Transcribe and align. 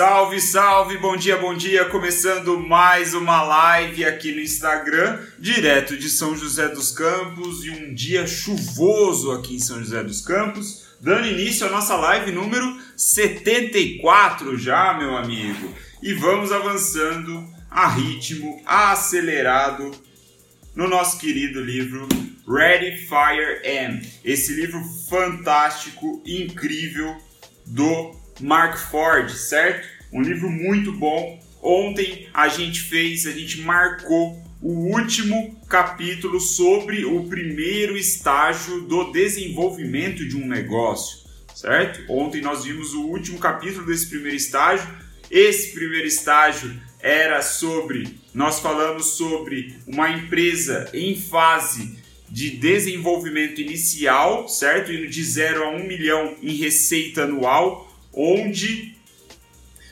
Salve, 0.00 0.40
salve, 0.40 0.96
bom 0.96 1.14
dia, 1.14 1.36
bom 1.36 1.54
dia. 1.54 1.84
Começando 1.84 2.58
mais 2.58 3.12
uma 3.12 3.42
live 3.42 4.02
aqui 4.06 4.32
no 4.32 4.40
Instagram, 4.40 5.20
direto 5.38 5.94
de 5.94 6.08
São 6.08 6.34
José 6.34 6.68
dos 6.68 6.90
Campos 6.90 7.66
e 7.66 7.70
um 7.70 7.92
dia 7.92 8.26
chuvoso 8.26 9.30
aqui 9.30 9.56
em 9.56 9.58
São 9.58 9.78
José 9.78 10.02
dos 10.02 10.22
Campos, 10.22 10.86
dando 11.02 11.26
início 11.26 11.66
à 11.66 11.70
nossa 11.70 11.96
live 11.96 12.32
número 12.32 12.78
74 12.96 14.56
já, 14.56 14.94
meu 14.94 15.18
amigo. 15.18 15.70
E 16.02 16.14
vamos 16.14 16.50
avançando 16.50 17.46
a 17.70 17.86
ritmo 17.86 18.58
acelerado 18.64 19.90
no 20.74 20.88
nosso 20.88 21.18
querido 21.18 21.60
livro 21.60 22.08
Ready 22.48 23.06
Fire 23.06 23.60
M. 23.64 24.00
Esse 24.24 24.54
livro 24.54 24.82
fantástico, 25.10 26.22
incrível 26.24 27.18
do 27.66 28.19
Mark 28.40 28.78
Ford, 28.90 29.30
certo? 29.30 29.86
Um 30.12 30.22
livro 30.22 30.50
muito 30.50 30.92
bom. 30.92 31.40
Ontem 31.62 32.28
a 32.32 32.48
gente 32.48 32.80
fez, 32.80 33.26
a 33.26 33.32
gente 33.32 33.60
marcou 33.60 34.42
o 34.62 34.92
último 34.94 35.58
capítulo 35.68 36.40
sobre 36.40 37.04
o 37.04 37.24
primeiro 37.24 37.96
estágio 37.96 38.82
do 38.82 39.10
desenvolvimento 39.10 40.26
de 40.26 40.36
um 40.36 40.46
negócio, 40.46 41.28
certo? 41.54 42.00
Ontem 42.10 42.42
nós 42.42 42.64
vimos 42.64 42.92
o 42.92 43.06
último 43.06 43.38
capítulo 43.38 43.86
desse 43.86 44.06
primeiro 44.06 44.36
estágio. 44.36 44.88
Esse 45.30 45.72
primeiro 45.72 46.06
estágio 46.06 46.78
era 46.98 47.40
sobre, 47.40 48.18
nós 48.34 48.60
falamos 48.60 49.16
sobre 49.16 49.78
uma 49.86 50.10
empresa 50.10 50.90
em 50.92 51.16
fase 51.16 51.98
de 52.28 52.50
desenvolvimento 52.50 53.60
inicial, 53.60 54.48
certo? 54.48 54.92
Indo 54.92 55.08
de 55.08 55.24
0 55.24 55.64
a 55.64 55.70
1 55.70 55.76
um 55.76 55.86
milhão 55.86 56.36
em 56.42 56.54
receita 56.54 57.24
anual 57.24 57.89
onde 58.12 58.94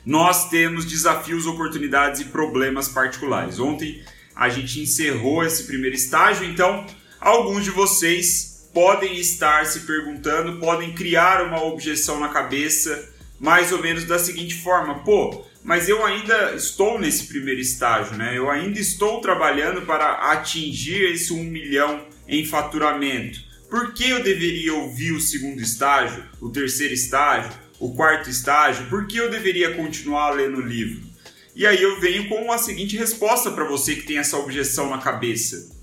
nós 0.05 0.49
temos 0.49 0.85
desafios, 0.85 1.47
oportunidades 1.47 2.21
e 2.21 2.27
problemas 2.27 2.89
particulares. 2.89 3.59
Ontem 3.59 4.03
a 4.35 4.49
gente 4.49 4.81
encerrou 4.81 5.45
esse 5.45 5.65
primeiro 5.65 5.97
estágio, 5.97 6.45
então 6.45 6.87
alguns 7.21 7.65
de 7.65 7.71
vocês 7.71 8.69
podem 8.73 9.19
estar 9.19 9.67
se 9.67 9.81
perguntando, 9.81 10.59
podem 10.59 10.95
criar 10.95 11.45
uma 11.45 11.63
objeção 11.65 12.21
na 12.21 12.29
cabeça, 12.29 13.13
mais 13.39 13.73
ou 13.73 13.83
menos 13.83 14.05
da 14.05 14.19
seguinte 14.19 14.55
forma: 14.55 15.03
pô, 15.03 15.45
mas 15.63 15.89
eu 15.89 16.05
ainda 16.07 16.55
estou 16.55 16.99
nesse 16.99 17.25
primeiro 17.25 17.61
estágio, 17.61 18.17
né? 18.17 18.37
Eu 18.37 18.51
ainda 18.51 18.79
estou 18.79 19.21
trabalhando 19.21 19.83
para 19.83 20.33
atingir 20.33 21.03
esse 21.13 21.33
um 21.33 21.45
milhão 21.45 22.07
em 22.27 22.45
faturamento. 22.45 23.41
Por 23.69 23.93
que 23.93 24.09
eu 24.09 24.23
deveria 24.23 24.73
ouvir 24.73 25.13
o 25.13 25.21
segundo 25.21 25.61
estágio, 25.61 26.25
o 26.41 26.49
terceiro 26.49 26.95
estágio? 26.95 27.53
O 27.79 27.95
quarto 27.95 28.29
estágio, 28.29 28.87
por 28.87 29.07
que 29.07 29.17
eu 29.17 29.31
deveria 29.31 29.75
continuar 29.75 30.31
lendo 30.31 30.59
o 30.59 30.67
livro? 30.67 31.07
E 31.55 31.67
aí 31.67 31.83
eu 31.83 32.01
venho 32.01 32.29
com 32.29 32.53
a 32.53 32.59
seguinte 32.59 32.97
resposta 32.97 33.51
para 33.51 33.65
você 33.65 33.97
que 33.97 34.07
tem 34.07 34.19
essa 34.19 34.37
objeção 34.37 34.91
na 34.91 34.99
cabeça. 34.99 35.77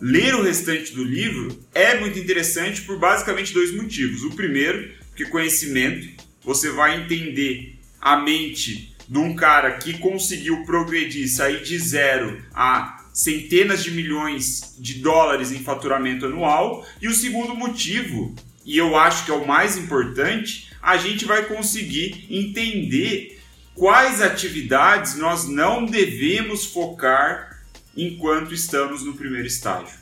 Ler 0.00 0.34
o 0.34 0.42
restante 0.42 0.92
do 0.92 1.02
livro 1.02 1.58
é 1.74 1.98
muito 1.98 2.18
interessante 2.18 2.82
por 2.82 2.98
basicamente 2.98 3.52
dois 3.52 3.74
motivos. 3.74 4.22
O 4.22 4.30
primeiro, 4.36 4.92
que 5.16 5.24
conhecimento, 5.24 6.08
você 6.44 6.70
vai 6.70 7.00
entender 7.00 7.78
a 8.00 8.16
mente 8.16 8.94
de 9.08 9.18
um 9.18 9.34
cara 9.34 9.72
que 9.78 9.98
conseguiu 9.98 10.64
progredir, 10.64 11.28
sair 11.28 11.62
de 11.62 11.78
zero 11.78 12.42
a 12.54 13.04
centenas 13.12 13.82
de 13.82 13.90
milhões 13.92 14.76
de 14.78 14.94
dólares 15.00 15.50
em 15.50 15.64
faturamento 15.64 16.26
anual. 16.26 16.86
E 17.00 17.08
o 17.08 17.14
segundo 17.14 17.54
motivo, 17.54 18.34
e 18.64 18.76
eu 18.76 18.96
acho 18.96 19.24
que 19.24 19.30
é 19.30 19.34
o 19.34 19.46
mais 19.46 19.76
importante, 19.78 20.65
a 20.86 20.96
gente 20.96 21.24
vai 21.24 21.44
conseguir 21.46 22.28
entender 22.30 23.40
quais 23.74 24.22
atividades 24.22 25.16
nós 25.16 25.48
não 25.48 25.84
devemos 25.84 26.64
focar 26.64 27.60
enquanto 27.96 28.54
estamos 28.54 29.02
no 29.02 29.14
primeiro 29.14 29.48
estágio. 29.48 29.98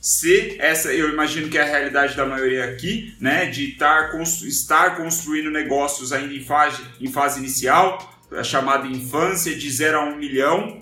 Se 0.00 0.60
essa, 0.60 0.92
eu 0.92 1.08
imagino 1.08 1.48
que 1.48 1.56
é 1.56 1.62
a 1.62 1.66
realidade 1.66 2.16
da 2.16 2.26
maioria 2.26 2.64
aqui, 2.64 3.14
né, 3.20 3.46
de 3.46 3.70
estar, 3.70 4.10
estar 4.20 4.96
construindo 4.96 5.52
negócios 5.52 6.12
ainda 6.12 6.34
em 6.34 6.44
fase, 6.44 6.82
em 7.00 7.12
fase 7.12 7.38
inicial, 7.38 8.12
a 8.32 8.42
chamada 8.42 8.88
infância, 8.88 9.54
de 9.54 9.70
0 9.70 9.98
a 9.98 10.04
1 10.06 10.08
um 10.08 10.16
milhão, 10.16 10.80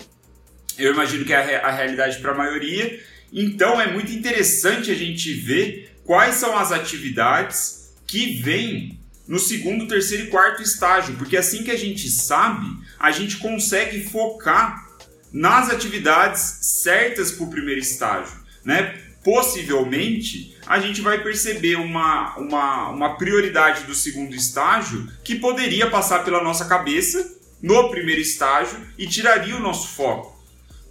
eu 0.79 0.93
imagino 0.93 1.23
que 1.23 1.31
é 1.31 1.57
a, 1.57 1.67
a 1.67 1.71
realidade 1.71 2.17
para 2.17 2.31
a 2.31 2.35
maioria. 2.35 2.99
Então 3.31 3.79
é 3.79 3.85
muito 3.85 4.11
interessante 4.11 4.89
a 4.89 4.95
gente 4.95 5.31
ver 5.31 5.95
quais 6.03 6.35
são 6.35 6.57
as 6.57 6.71
atividades 6.71 7.85
que 8.07 8.41
vem 8.41 8.99
no 9.27 9.39
segundo, 9.39 9.87
terceiro 9.87 10.25
e 10.25 10.27
quarto 10.27 10.61
estágio, 10.61 11.15
porque 11.15 11.37
assim 11.37 11.63
que 11.63 11.71
a 11.71 11.77
gente 11.77 12.09
sabe, 12.09 12.67
a 12.99 13.11
gente 13.11 13.37
consegue 13.37 14.03
focar 14.03 14.87
nas 15.31 15.69
atividades 15.69 16.59
certas 16.61 17.31
para 17.31 17.45
o 17.45 17.49
primeiro 17.49 17.79
estágio, 17.81 18.37
né? 18.63 19.01
Possivelmente 19.23 20.55
a 20.67 20.79
gente 20.79 21.01
vai 21.01 21.21
perceber 21.21 21.75
uma, 21.77 22.35
uma, 22.37 22.89
uma 22.89 23.17
prioridade 23.17 23.83
do 23.83 23.95
segundo 23.95 24.35
estágio 24.35 25.11
que 25.23 25.35
poderia 25.35 25.89
passar 25.89 26.23
pela 26.23 26.43
nossa 26.43 26.65
cabeça 26.65 27.35
no 27.61 27.89
primeiro 27.89 28.21
estágio 28.21 28.79
e 28.97 29.07
tiraria 29.07 29.55
o 29.55 29.59
nosso 29.59 29.87
foco. 29.89 30.34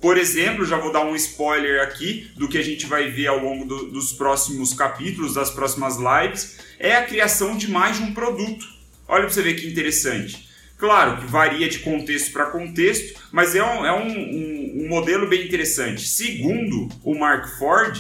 Por 0.05 0.19
exemplo, 0.19 0.67
já 0.67 0.77
vou 0.77 0.93
dar 0.93 1.03
um 1.07 1.17
spoiler 1.17 1.83
aqui 1.83 2.31
do 2.37 2.47
que 2.47 2.59
a 2.59 2.63
gente 2.63 2.85
vai 2.85 3.11
ver 3.11 3.29
ao 3.29 3.39
longo 3.39 3.65
do, 3.65 3.87
dos 3.91 4.13
próximos 4.13 4.75
capítulos, 4.75 5.33
das 5.33 5.51
próximas 5.51 5.97
lives, 5.97 6.59
é 6.79 6.95
a 6.95 7.07
criação 7.07 7.57
de 7.57 7.71
mais 7.71 7.97
de 7.97 8.03
um 8.03 8.13
produto. 8.13 8.67
Olha 9.09 9.23
para 9.23 9.31
você 9.33 9.41
ver 9.41 9.55
que 9.55 9.67
interessante. 9.67 10.47
Claro 10.77 11.23
que 11.23 11.27
varia 11.27 11.71
de 11.71 11.79
contexto 11.79 12.33
para 12.33 12.51
contexto, 12.51 13.19
mas 13.33 13.55
é, 13.55 13.65
um, 13.65 13.87
é 13.87 13.93
um, 13.95 14.07
um, 14.07 14.85
um 14.85 14.89
modelo 14.91 15.27
bem 15.27 15.47
interessante. 15.47 16.07
Segundo 16.07 16.91
o 17.03 17.19
Mark 17.19 17.57
Ford, 17.57 17.99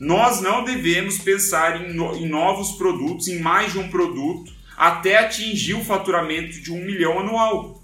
nós 0.00 0.40
não 0.40 0.64
devemos 0.64 1.18
pensar 1.18 1.84
em, 1.84 1.92
no, 1.92 2.16
em 2.16 2.30
novos 2.30 2.78
produtos, 2.78 3.28
em 3.28 3.40
mais 3.40 3.72
de 3.72 3.78
um 3.78 3.90
produto, 3.90 4.50
até 4.74 5.18
atingir 5.18 5.74
o 5.74 5.84
faturamento 5.84 6.62
de 6.62 6.72
um 6.72 6.82
milhão 6.82 7.20
anual 7.20 7.81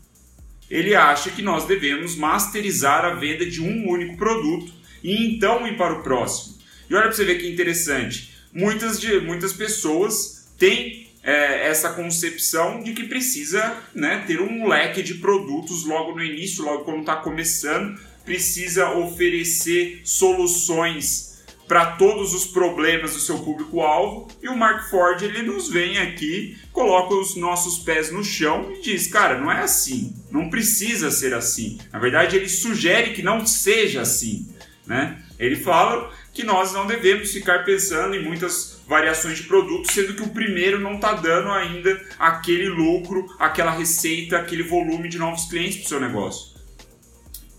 ele 0.70 0.94
acha 0.94 1.30
que 1.30 1.42
nós 1.42 1.64
devemos 1.64 2.16
masterizar 2.16 3.04
a 3.04 3.14
venda 3.14 3.46
de 3.46 3.62
um 3.62 3.88
único 3.88 4.16
produto 4.16 4.72
e 5.02 5.26
então 5.26 5.66
ir 5.66 5.76
para 5.76 5.94
o 5.94 6.02
próximo. 6.02 6.56
E 6.88 6.94
olha 6.94 7.04
para 7.04 7.12
você 7.12 7.24
ver 7.24 7.38
que 7.38 7.48
interessante. 7.48 8.34
Muitas, 8.52 9.00
de, 9.00 9.20
muitas 9.20 9.52
pessoas 9.52 10.48
têm 10.58 11.08
é, 11.22 11.68
essa 11.68 11.90
concepção 11.90 12.82
de 12.82 12.92
que 12.92 13.04
precisa 13.04 13.76
né, 13.94 14.24
ter 14.26 14.40
um 14.40 14.66
leque 14.66 15.02
de 15.02 15.14
produtos 15.14 15.84
logo 15.84 16.14
no 16.14 16.22
início, 16.22 16.64
logo 16.64 16.84
quando 16.84 17.00
está 17.00 17.16
começando, 17.16 17.98
precisa 18.24 18.90
oferecer 18.90 20.00
soluções 20.04 21.38
para 21.68 21.92
todos 21.92 22.34
os 22.34 22.46
problemas 22.46 23.12
do 23.12 23.20
seu 23.20 23.38
público-alvo. 23.38 24.26
E 24.42 24.48
o 24.48 24.56
Mark 24.56 24.88
Ford 24.88 25.22
ele 25.22 25.42
nos 25.42 25.68
vem 25.68 25.98
aqui, 25.98 26.56
coloca 26.72 27.14
os 27.14 27.36
nossos 27.36 27.78
pés 27.80 28.10
no 28.10 28.24
chão 28.24 28.72
e 28.72 28.80
diz: 28.80 29.06
cara, 29.06 29.38
não 29.38 29.52
é 29.52 29.60
assim, 29.60 30.16
não 30.30 30.48
precisa 30.48 31.10
ser 31.10 31.34
assim. 31.34 31.78
Na 31.92 31.98
verdade, 31.98 32.34
ele 32.34 32.48
sugere 32.48 33.12
que 33.12 33.22
não 33.22 33.46
seja 33.46 34.00
assim. 34.00 34.48
Né? 34.86 35.22
Ele 35.38 35.54
fala 35.54 36.10
que 36.32 36.42
nós 36.42 36.72
não 36.72 36.86
devemos 36.86 37.30
ficar 37.30 37.64
pensando 37.64 38.14
em 38.14 38.24
muitas 38.24 38.80
variações 38.88 39.36
de 39.36 39.44
produtos, 39.44 39.92
sendo 39.92 40.14
que 40.14 40.22
o 40.22 40.30
primeiro 40.30 40.80
não 40.80 40.94
está 40.94 41.12
dando 41.12 41.50
ainda 41.50 42.00
aquele 42.18 42.68
lucro, 42.68 43.26
aquela 43.38 43.70
receita, 43.70 44.38
aquele 44.38 44.62
volume 44.62 45.08
de 45.10 45.18
novos 45.18 45.44
clientes 45.44 45.78
para 45.78 45.84
o 45.84 45.88
seu 45.88 46.00
negócio. 46.00 46.56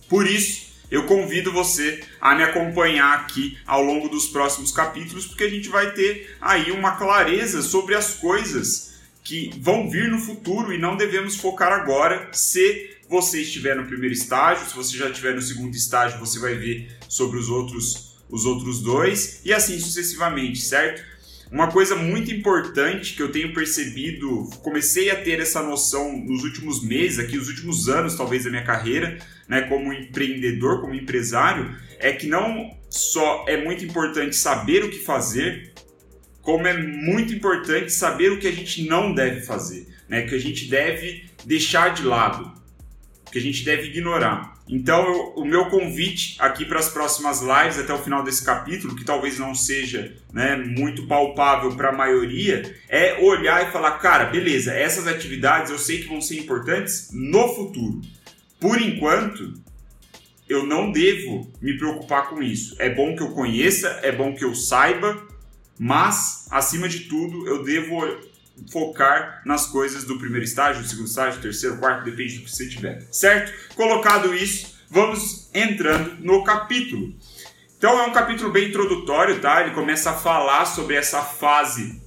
Por 0.09 0.25
isso, 0.25 0.68
eu 0.89 1.05
convido 1.05 1.51
você 1.51 2.03
a 2.19 2.35
me 2.35 2.43
acompanhar 2.43 3.19
aqui 3.19 3.57
ao 3.65 3.83
longo 3.83 4.09
dos 4.09 4.27
próximos 4.27 4.71
capítulos, 4.71 5.25
porque 5.25 5.43
a 5.43 5.49
gente 5.49 5.69
vai 5.69 5.91
ter 5.93 6.35
aí 6.41 6.71
uma 6.71 6.91
clareza 6.91 7.61
sobre 7.61 7.95
as 7.95 8.15
coisas 8.15 8.95
que 9.23 9.51
vão 9.59 9.89
vir 9.89 10.09
no 10.09 10.19
futuro 10.19 10.73
e 10.73 10.77
não 10.77 10.97
devemos 10.97 11.35
focar 11.35 11.71
agora. 11.71 12.29
Se 12.31 12.97
você 13.07 13.41
estiver 13.41 13.75
no 13.75 13.85
primeiro 13.85 14.13
estágio, 14.13 14.67
se 14.67 14.75
você 14.75 14.97
já 14.97 15.09
estiver 15.09 15.35
no 15.35 15.41
segundo 15.41 15.75
estágio, 15.75 16.19
você 16.19 16.39
vai 16.39 16.55
ver 16.55 16.97
sobre 17.07 17.37
os 17.37 17.49
outros 17.49 18.09
os 18.29 18.45
outros 18.45 18.81
dois 18.81 19.41
e 19.43 19.51
assim 19.51 19.79
sucessivamente, 19.79 20.61
certo? 20.61 21.03
Uma 21.51 21.71
coisa 21.71 21.95
muito 21.95 22.31
importante 22.31 23.15
que 23.15 23.23
eu 23.23 23.31
tenho 23.31 23.51
percebido, 23.53 24.47
comecei 24.61 25.09
a 25.09 25.15
ter 25.15 25.39
essa 25.39 25.63
noção 25.63 26.15
nos 26.15 26.43
últimos 26.43 26.83
meses, 26.83 27.17
aqui, 27.17 27.39
os 27.39 27.47
últimos 27.47 27.89
anos 27.89 28.15
talvez 28.15 28.43
da 28.43 28.51
minha 28.51 28.63
carreira, 28.63 29.17
né, 29.47 29.61
como 29.61 29.91
empreendedor, 29.91 30.79
como 30.79 30.93
empresário, 30.93 31.75
é 31.97 32.11
que 32.11 32.27
não 32.27 32.77
só 32.87 33.45
é 33.47 33.57
muito 33.57 33.83
importante 33.83 34.35
saber 34.35 34.83
o 34.83 34.91
que 34.91 34.99
fazer, 34.99 35.73
como 36.43 36.67
é 36.67 36.77
muito 36.77 37.33
importante 37.33 37.91
saber 37.91 38.31
o 38.31 38.39
que 38.39 38.47
a 38.47 38.51
gente 38.51 38.83
não 38.87 39.11
deve 39.11 39.41
fazer, 39.41 39.87
né, 40.07 40.21
que 40.21 40.35
a 40.35 40.39
gente 40.39 40.69
deve 40.69 41.25
deixar 41.45 41.95
de 41.95 42.03
lado, 42.03 42.53
que 43.31 43.39
a 43.39 43.41
gente 43.41 43.65
deve 43.65 43.87
ignorar. 43.87 44.58
Então, 44.71 45.03
eu, 45.03 45.33
o 45.35 45.43
meu 45.43 45.65
convite 45.65 46.35
aqui 46.37 46.63
para 46.63 46.77
as 46.77 46.89
próximas 46.89 47.41
lives, 47.41 47.79
até 47.79 47.91
o 47.91 48.03
final 48.03 48.21
desse 48.21 48.45
capítulo, 48.45 48.95
que 48.95 49.03
talvez 49.03 49.39
não 49.39 49.55
seja 49.55 50.15
né, 50.31 50.55
muito 50.55 51.07
palpável 51.07 51.75
para 51.75 51.89
a 51.89 51.95
maioria, 51.95 52.75
é 52.87 53.17
olhar 53.19 53.67
e 53.67 53.71
falar: 53.71 53.97
cara, 53.97 54.25
beleza, 54.25 54.71
essas 54.71 55.07
atividades 55.07 55.71
eu 55.71 55.79
sei 55.79 56.03
que 56.03 56.07
vão 56.07 56.21
ser 56.21 56.39
importantes 56.39 57.09
no 57.11 57.47
futuro. 57.55 57.99
Por 58.59 58.79
enquanto, 58.79 59.55
eu 60.47 60.63
não 60.67 60.91
devo 60.91 61.51
me 61.59 61.75
preocupar 61.75 62.29
com 62.29 62.43
isso. 62.43 62.75
É 62.77 62.93
bom 62.93 63.15
que 63.15 63.23
eu 63.23 63.31
conheça, 63.31 63.99
é 64.03 64.11
bom 64.11 64.35
que 64.35 64.45
eu 64.45 64.53
saiba, 64.53 65.19
mas, 65.79 66.45
acima 66.51 66.87
de 66.87 67.01
tudo, 67.01 67.47
eu 67.47 67.63
devo 67.63 68.05
focar 68.71 69.41
nas 69.45 69.65
coisas 69.67 70.03
do 70.03 70.17
primeiro 70.17 70.45
estágio, 70.45 70.81
do 70.81 70.87
segundo 70.87 71.07
estágio, 71.07 71.41
terceiro, 71.41 71.77
quarto, 71.77 72.05
depende 72.05 72.37
do 72.37 72.45
que 72.45 72.51
você 72.51 72.67
tiver, 72.67 73.01
certo? 73.11 73.53
Colocado 73.75 74.33
isso, 74.33 74.75
vamos 74.89 75.49
entrando 75.53 76.17
no 76.19 76.43
capítulo. 76.43 77.13
Então 77.77 77.97
é 77.97 78.07
um 78.07 78.11
capítulo 78.11 78.51
bem 78.51 78.69
introdutório, 78.69 79.39
tá? 79.39 79.61
Ele 79.61 79.71
começa 79.71 80.11
a 80.11 80.13
falar 80.13 80.65
sobre 80.65 80.95
essa 80.95 81.21
fase 81.21 82.01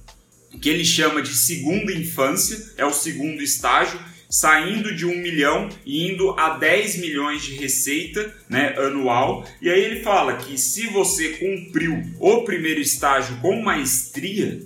que 0.61 0.69
ele 0.69 0.85
chama 0.85 1.21
de 1.21 1.33
segunda 1.33 1.91
infância, 1.91 2.73
é 2.77 2.85
o 2.85 2.93
segundo 2.93 3.41
estágio, 3.41 3.99
saindo 4.29 4.95
de 4.95 5.05
1 5.05 5.17
milhão 5.17 5.69
e 5.85 6.11
indo 6.11 6.31
a 6.39 6.57
10 6.57 6.97
milhões 6.97 7.43
de 7.43 7.55
receita 7.55 8.33
né, 8.49 8.75
anual. 8.77 9.47
E 9.61 9.69
aí 9.69 9.79
ele 9.79 10.01
fala 10.01 10.37
que 10.37 10.57
se 10.57 10.87
você 10.87 11.29
cumpriu 11.29 12.01
o 12.19 12.43
primeiro 12.43 12.79
estágio 12.79 13.37
com 13.41 13.61
maestria, 13.61 14.61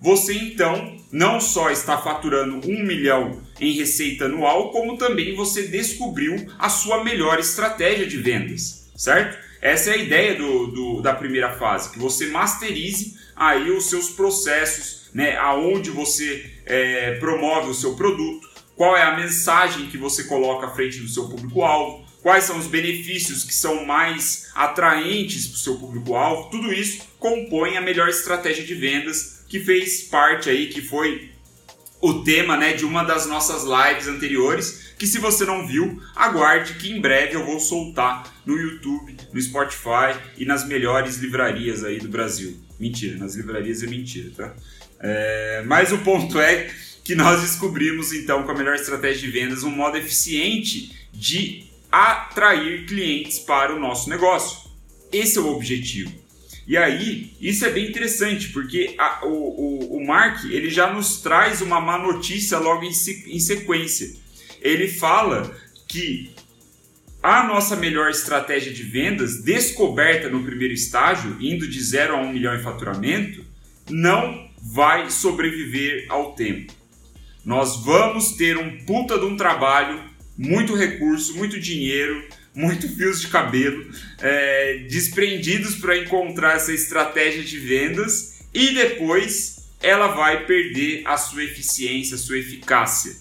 você 0.00 0.34
então 0.34 0.96
não 1.10 1.40
só 1.40 1.70
está 1.70 1.96
faturando 1.98 2.68
um 2.68 2.84
milhão 2.84 3.40
em 3.60 3.72
receita 3.72 4.26
anual, 4.26 4.70
como 4.70 4.98
também 4.98 5.34
você 5.34 5.62
descobriu 5.68 6.46
a 6.58 6.68
sua 6.68 7.02
melhor 7.02 7.38
estratégia 7.38 8.06
de 8.06 8.18
vendas, 8.18 8.90
certo? 8.96 9.38
Essa 9.60 9.90
é 9.90 9.94
a 9.94 9.96
ideia 9.96 10.34
do, 10.34 10.66
do, 10.66 11.00
da 11.00 11.14
primeira 11.14 11.52
fase, 11.54 11.90
que 11.90 11.98
você 11.98 12.26
masterize 12.26 13.16
aí 13.34 13.70
os 13.70 13.88
seus 13.88 14.10
processos, 14.10 15.10
né, 15.14 15.36
aonde 15.36 15.90
você 15.90 16.50
é, 16.66 17.12
promove 17.18 17.70
o 17.70 17.74
seu 17.74 17.94
produto, 17.94 18.48
qual 18.76 18.96
é 18.96 19.02
a 19.02 19.16
mensagem 19.16 19.86
que 19.86 19.96
você 19.96 20.24
coloca 20.24 20.66
à 20.66 20.70
frente 20.70 21.00
do 21.00 21.08
seu 21.08 21.28
público-alvo, 21.28 22.04
quais 22.22 22.44
são 22.44 22.58
os 22.58 22.66
benefícios 22.66 23.42
que 23.42 23.54
são 23.54 23.86
mais 23.86 24.50
atraentes 24.54 25.46
para 25.46 25.54
o 25.54 25.58
seu 25.58 25.76
público-alvo, 25.76 26.50
tudo 26.50 26.72
isso 26.72 27.02
compõe 27.18 27.76
a 27.76 27.80
melhor 27.80 28.08
estratégia 28.08 28.64
de 28.64 28.74
vendas 28.74 29.35
que 29.48 29.60
fez 29.60 30.02
parte 30.02 30.50
aí, 30.50 30.68
que 30.68 30.80
foi 30.80 31.30
o 32.00 32.22
tema 32.22 32.56
né, 32.56 32.72
de 32.72 32.84
uma 32.84 33.02
das 33.02 33.26
nossas 33.26 33.64
lives 33.64 34.06
anteriores, 34.06 34.94
que 34.98 35.06
se 35.06 35.18
você 35.18 35.44
não 35.44 35.66
viu, 35.66 36.00
aguarde 36.14 36.74
que 36.74 36.90
em 36.90 37.00
breve 37.00 37.34
eu 37.34 37.44
vou 37.44 37.58
soltar 37.58 38.34
no 38.44 38.56
YouTube, 38.56 39.16
no 39.32 39.40
Spotify 39.40 40.18
e 40.38 40.44
nas 40.44 40.66
melhores 40.66 41.16
livrarias 41.16 41.84
aí 41.84 41.98
do 41.98 42.08
Brasil. 42.08 42.56
Mentira, 42.78 43.16
nas 43.16 43.34
livrarias 43.34 43.82
é 43.82 43.86
mentira, 43.86 44.30
tá? 44.36 44.54
É, 45.00 45.62
mas 45.66 45.92
o 45.92 45.98
ponto 45.98 46.38
é 46.40 46.70
que 47.04 47.14
nós 47.14 47.40
descobrimos 47.40 48.12
então 48.12 48.42
com 48.42 48.50
a 48.50 48.54
melhor 48.54 48.74
estratégia 48.74 49.22
de 49.22 49.30
vendas 49.30 49.62
um 49.62 49.70
modo 49.70 49.96
eficiente 49.96 51.08
de 51.12 51.64
atrair 51.90 52.86
clientes 52.86 53.38
para 53.38 53.74
o 53.74 53.78
nosso 53.78 54.08
negócio. 54.08 54.70
Esse 55.12 55.38
é 55.38 55.40
o 55.40 55.48
objetivo. 55.48 56.12
E 56.66 56.76
aí, 56.76 57.32
isso 57.40 57.64
é 57.64 57.70
bem 57.70 57.88
interessante, 57.88 58.48
porque 58.48 58.94
a, 58.98 59.24
o, 59.24 59.28
o, 59.28 59.96
o 59.98 60.06
Mark 60.06 60.44
ele 60.44 60.68
já 60.68 60.92
nos 60.92 61.20
traz 61.20 61.60
uma 61.60 61.80
má 61.80 61.96
notícia 61.96 62.58
logo 62.58 62.82
em, 62.82 62.90
em 62.90 63.38
sequência. 63.38 64.16
Ele 64.60 64.88
fala 64.88 65.56
que 65.86 66.34
a 67.22 67.46
nossa 67.46 67.76
melhor 67.76 68.10
estratégia 68.10 68.72
de 68.72 68.82
vendas, 68.82 69.42
descoberta 69.42 70.28
no 70.28 70.42
primeiro 70.42 70.74
estágio, 70.74 71.36
indo 71.40 71.68
de 71.68 71.80
0 71.82 72.14
a 72.14 72.20
1 72.20 72.24
um 72.24 72.32
milhão 72.32 72.54
em 72.54 72.62
faturamento, 72.62 73.44
não 73.88 74.48
vai 74.60 75.10
sobreviver 75.10 76.06
ao 76.08 76.34
tempo. 76.34 76.72
Nós 77.44 77.84
vamos 77.84 78.32
ter 78.32 78.58
um 78.58 78.84
puta 78.84 79.18
de 79.18 79.24
um 79.24 79.36
trabalho, 79.36 80.02
muito 80.36 80.74
recurso, 80.74 81.36
muito 81.36 81.60
dinheiro, 81.60 82.28
muito 82.56 82.88
fios 82.88 83.20
de 83.20 83.28
cabelo 83.28 83.86
é, 84.18 84.86
desprendidos 84.88 85.74
para 85.74 85.98
encontrar 85.98 86.56
essa 86.56 86.72
estratégia 86.72 87.44
de 87.44 87.58
vendas 87.58 88.38
e 88.52 88.72
depois 88.72 89.68
ela 89.82 90.08
vai 90.08 90.46
perder 90.46 91.02
a 91.04 91.18
sua 91.18 91.44
eficiência, 91.44 92.14
a 92.14 92.18
sua 92.18 92.38
eficácia. 92.38 93.14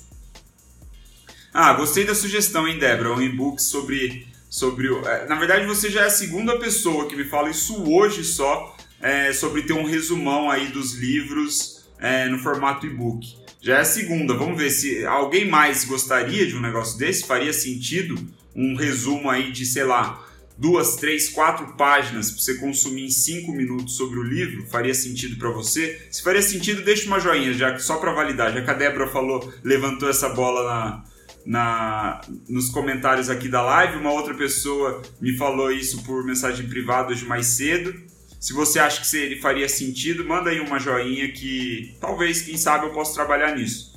Ah, 1.53 1.73
gostei 1.73 2.05
da 2.05 2.15
sugestão, 2.15 2.65
hein, 2.65 2.79
Débora? 2.79 3.13
Um 3.13 3.21
e-book 3.21 3.61
sobre. 3.61 4.25
sobre 4.49 4.87
é, 4.87 5.27
na 5.27 5.35
verdade, 5.35 5.65
você 5.65 5.89
já 5.89 6.03
é 6.03 6.07
a 6.07 6.09
segunda 6.09 6.57
pessoa 6.57 7.07
que 7.07 7.15
me 7.15 7.25
fala 7.25 7.49
isso 7.49 7.83
hoje 7.91 8.23
só, 8.23 8.75
é, 9.01 9.33
sobre 9.33 9.63
ter 9.63 9.73
um 9.73 9.85
resumão 9.85 10.49
aí 10.49 10.67
dos 10.67 10.93
livros 10.93 11.85
é, 11.99 12.27
no 12.29 12.39
formato 12.39 12.85
e-book. 12.85 13.35
Já 13.61 13.77
é 13.77 13.81
a 13.81 13.85
segunda. 13.85 14.33
Vamos 14.33 14.57
ver 14.57 14.69
se 14.69 15.05
alguém 15.05 15.45
mais 15.45 15.83
gostaria 15.83 16.47
de 16.47 16.55
um 16.55 16.61
negócio 16.61 16.97
desse, 16.97 17.25
faria 17.25 17.51
sentido 17.51 18.15
um 18.55 18.75
resumo 18.75 19.29
aí 19.29 19.51
de, 19.51 19.65
sei 19.65 19.83
lá, 19.83 20.25
duas, 20.57 20.95
três, 20.95 21.29
quatro 21.29 21.73
páginas 21.75 22.31
para 22.31 22.41
você 22.41 22.55
consumir 22.55 23.05
em 23.05 23.09
cinco 23.09 23.51
minutos 23.51 23.97
sobre 23.97 24.19
o 24.19 24.23
livro, 24.23 24.65
faria 24.67 24.93
sentido 24.93 25.37
para 25.37 25.49
você? 25.49 26.07
Se 26.09 26.23
faria 26.23 26.41
sentido, 26.41 26.83
deixa 26.83 27.07
uma 27.07 27.19
joinha, 27.19 27.53
já 27.53 27.77
só 27.77 27.97
para 27.97 28.13
validar, 28.13 28.53
já 28.53 28.61
que 28.61 28.69
a 28.69 28.73
Débora 28.73 29.07
falou, 29.07 29.53
levantou 29.63 30.09
essa 30.09 30.29
bola 30.29 30.63
na, 30.63 31.03
na, 31.45 32.21
nos 32.47 32.69
comentários 32.69 33.29
aqui 33.29 33.49
da 33.49 33.61
live, 33.61 33.97
uma 33.97 34.11
outra 34.11 34.33
pessoa 34.33 35.01
me 35.19 35.35
falou 35.35 35.71
isso 35.71 36.03
por 36.03 36.23
mensagem 36.23 36.67
privada 36.67 37.11
hoje 37.11 37.25
mais 37.25 37.47
cedo. 37.47 37.93
Se 38.39 38.53
você 38.53 38.77
acha 38.77 39.01
que 39.01 39.17
ele 39.17 39.41
faria 39.41 39.67
sentido, 39.67 40.23
manda 40.23 40.51
aí 40.51 40.59
uma 40.59 40.79
joinha 40.79 41.31
que 41.31 41.95
talvez, 41.99 42.41
quem 42.41 42.57
sabe, 42.57 42.85
eu 42.85 42.91
possa 42.91 43.13
trabalhar 43.15 43.55
nisso. 43.55 43.95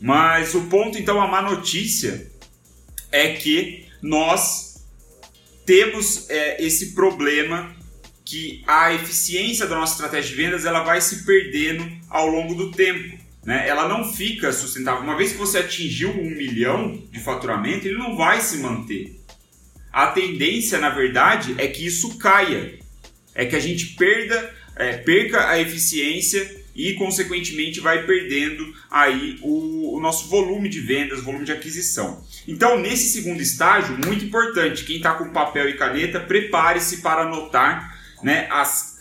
Mas 0.00 0.54
o 0.54 0.62
ponto, 0.64 0.98
então, 0.98 1.18
a 1.18 1.26
má 1.26 1.40
notícia 1.40 2.30
é 3.14 3.32
que 3.34 3.86
nós 4.02 4.84
temos 5.64 6.28
é, 6.28 6.60
esse 6.62 6.94
problema 6.94 7.72
que 8.24 8.64
a 8.66 8.92
eficiência 8.92 9.68
da 9.68 9.76
nossa 9.76 9.92
estratégia 9.92 10.30
de 10.30 10.42
vendas 10.42 10.64
ela 10.64 10.82
vai 10.82 11.00
se 11.00 11.24
perdendo 11.24 11.88
ao 12.10 12.26
longo 12.26 12.56
do 12.56 12.72
tempo. 12.72 13.16
Né? 13.44 13.68
Ela 13.68 13.88
não 13.88 14.12
fica 14.12 14.52
sustentável. 14.52 15.04
Uma 15.04 15.16
vez 15.16 15.30
que 15.30 15.38
você 15.38 15.58
atingiu 15.58 16.10
um 16.10 16.30
milhão 16.30 17.00
de 17.12 17.20
faturamento, 17.20 17.86
ele 17.86 17.98
não 17.98 18.16
vai 18.16 18.40
se 18.40 18.58
manter. 18.58 19.20
A 19.92 20.08
tendência, 20.08 20.78
na 20.78 20.90
verdade, 20.90 21.54
é 21.56 21.68
que 21.68 21.86
isso 21.86 22.18
caia. 22.18 22.80
É 23.32 23.44
que 23.44 23.54
a 23.54 23.60
gente 23.60 23.94
perda, 23.94 24.52
é, 24.74 24.96
perca 24.96 25.50
a 25.50 25.60
eficiência 25.60 26.63
e, 26.74 26.94
consequentemente, 26.94 27.80
vai 27.80 28.04
perdendo 28.04 28.74
aí 28.90 29.38
o, 29.42 29.96
o 29.96 30.00
nosso 30.00 30.28
volume 30.28 30.68
de 30.68 30.80
vendas, 30.80 31.22
volume 31.22 31.44
de 31.44 31.52
aquisição. 31.52 32.24
Então, 32.48 32.78
nesse 32.78 33.10
segundo 33.10 33.40
estágio, 33.40 33.98
muito 34.04 34.24
importante, 34.24 34.84
quem 34.84 34.96
está 34.96 35.14
com 35.14 35.30
papel 35.30 35.68
e 35.68 35.76
caneta, 35.76 36.20
prepare-se 36.20 36.98
para 36.98 37.22
anotar 37.22 37.98
né, 38.22 38.48
as 38.50 38.94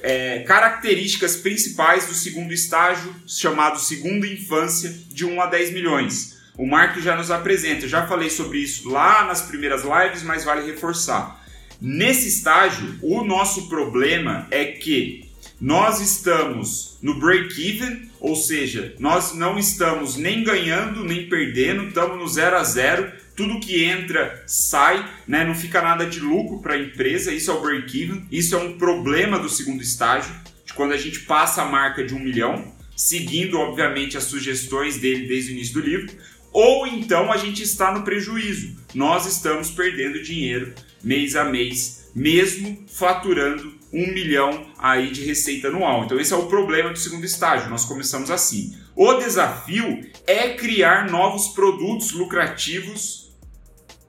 é, 0.00 0.40
características 0.40 1.36
principais 1.36 2.06
do 2.06 2.14
segundo 2.14 2.52
estágio, 2.52 3.14
chamado 3.26 3.78
segunda 3.78 4.26
infância, 4.26 4.94
de 5.08 5.24
1 5.24 5.40
a 5.40 5.46
10 5.46 5.72
milhões. 5.72 6.38
O 6.56 6.66
Mark 6.66 6.98
já 6.98 7.16
nos 7.16 7.30
apresenta, 7.30 7.86
já 7.86 8.06
falei 8.06 8.30
sobre 8.30 8.58
isso 8.58 8.88
lá 8.88 9.24
nas 9.24 9.42
primeiras 9.42 9.82
lives, 9.84 10.22
mas 10.22 10.44
vale 10.44 10.66
reforçar. 10.66 11.44
Nesse 11.80 12.26
estágio, 12.26 12.98
o 13.00 13.22
nosso 13.22 13.68
problema 13.68 14.48
é 14.50 14.64
que 14.64 15.27
nós 15.60 16.00
estamos 16.00 16.98
no 17.02 17.18
break-even, 17.18 18.10
ou 18.20 18.36
seja, 18.36 18.94
nós 18.98 19.34
não 19.34 19.58
estamos 19.58 20.16
nem 20.16 20.44
ganhando 20.44 21.04
nem 21.04 21.28
perdendo, 21.28 21.88
estamos 21.88 22.16
no 22.16 22.28
zero 22.28 22.56
a 22.56 22.64
zero. 22.64 23.12
Tudo 23.34 23.60
que 23.60 23.84
entra 23.84 24.42
sai, 24.46 25.08
né? 25.26 25.44
não 25.44 25.54
fica 25.54 25.80
nada 25.80 26.06
de 26.06 26.20
lucro 26.20 26.60
para 26.60 26.74
a 26.74 26.78
empresa. 26.78 27.32
Isso 27.32 27.50
é 27.50 27.54
o 27.54 27.60
break-even. 27.60 28.26
Isso 28.30 28.54
é 28.54 28.58
um 28.58 28.76
problema 28.76 29.38
do 29.38 29.48
segundo 29.48 29.80
estágio, 29.80 30.34
de 30.64 30.72
quando 30.74 30.92
a 30.92 30.96
gente 30.96 31.20
passa 31.20 31.62
a 31.62 31.64
marca 31.64 32.04
de 32.04 32.14
um 32.14 32.18
milhão, 32.18 32.74
seguindo, 32.96 33.58
obviamente, 33.58 34.16
as 34.16 34.24
sugestões 34.24 34.98
dele 34.98 35.28
desde 35.28 35.52
o 35.52 35.54
início 35.54 35.74
do 35.74 35.80
livro. 35.80 36.12
Ou 36.52 36.86
então 36.86 37.32
a 37.32 37.36
gente 37.36 37.62
está 37.62 37.92
no 37.92 38.02
prejuízo. 38.02 38.76
Nós 38.94 39.26
estamos 39.26 39.70
perdendo 39.70 40.22
dinheiro 40.22 40.72
mês 41.02 41.36
a 41.36 41.44
mês, 41.44 42.10
mesmo 42.14 42.84
faturando 42.88 43.77
um 43.92 44.12
milhão 44.12 44.66
aí 44.78 45.10
de 45.10 45.24
receita 45.24 45.68
anual. 45.68 46.04
Então 46.04 46.18
esse 46.18 46.32
é 46.32 46.36
o 46.36 46.46
problema 46.46 46.90
do 46.90 46.98
segundo 46.98 47.24
estágio. 47.24 47.70
Nós 47.70 47.84
começamos 47.84 48.30
assim. 48.30 48.76
O 48.94 49.14
desafio 49.14 50.00
é 50.26 50.50
criar 50.54 51.10
novos 51.10 51.48
produtos 51.48 52.12
lucrativos 52.12 53.32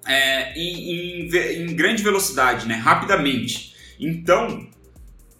é, 0.06 0.54
em, 0.58 1.28
em, 1.28 1.64
em, 1.64 1.76
grande 1.76 2.04
velocidade, 2.04 2.68
né? 2.68 2.76
rapidamente. 2.76 3.76
Então 4.00 4.68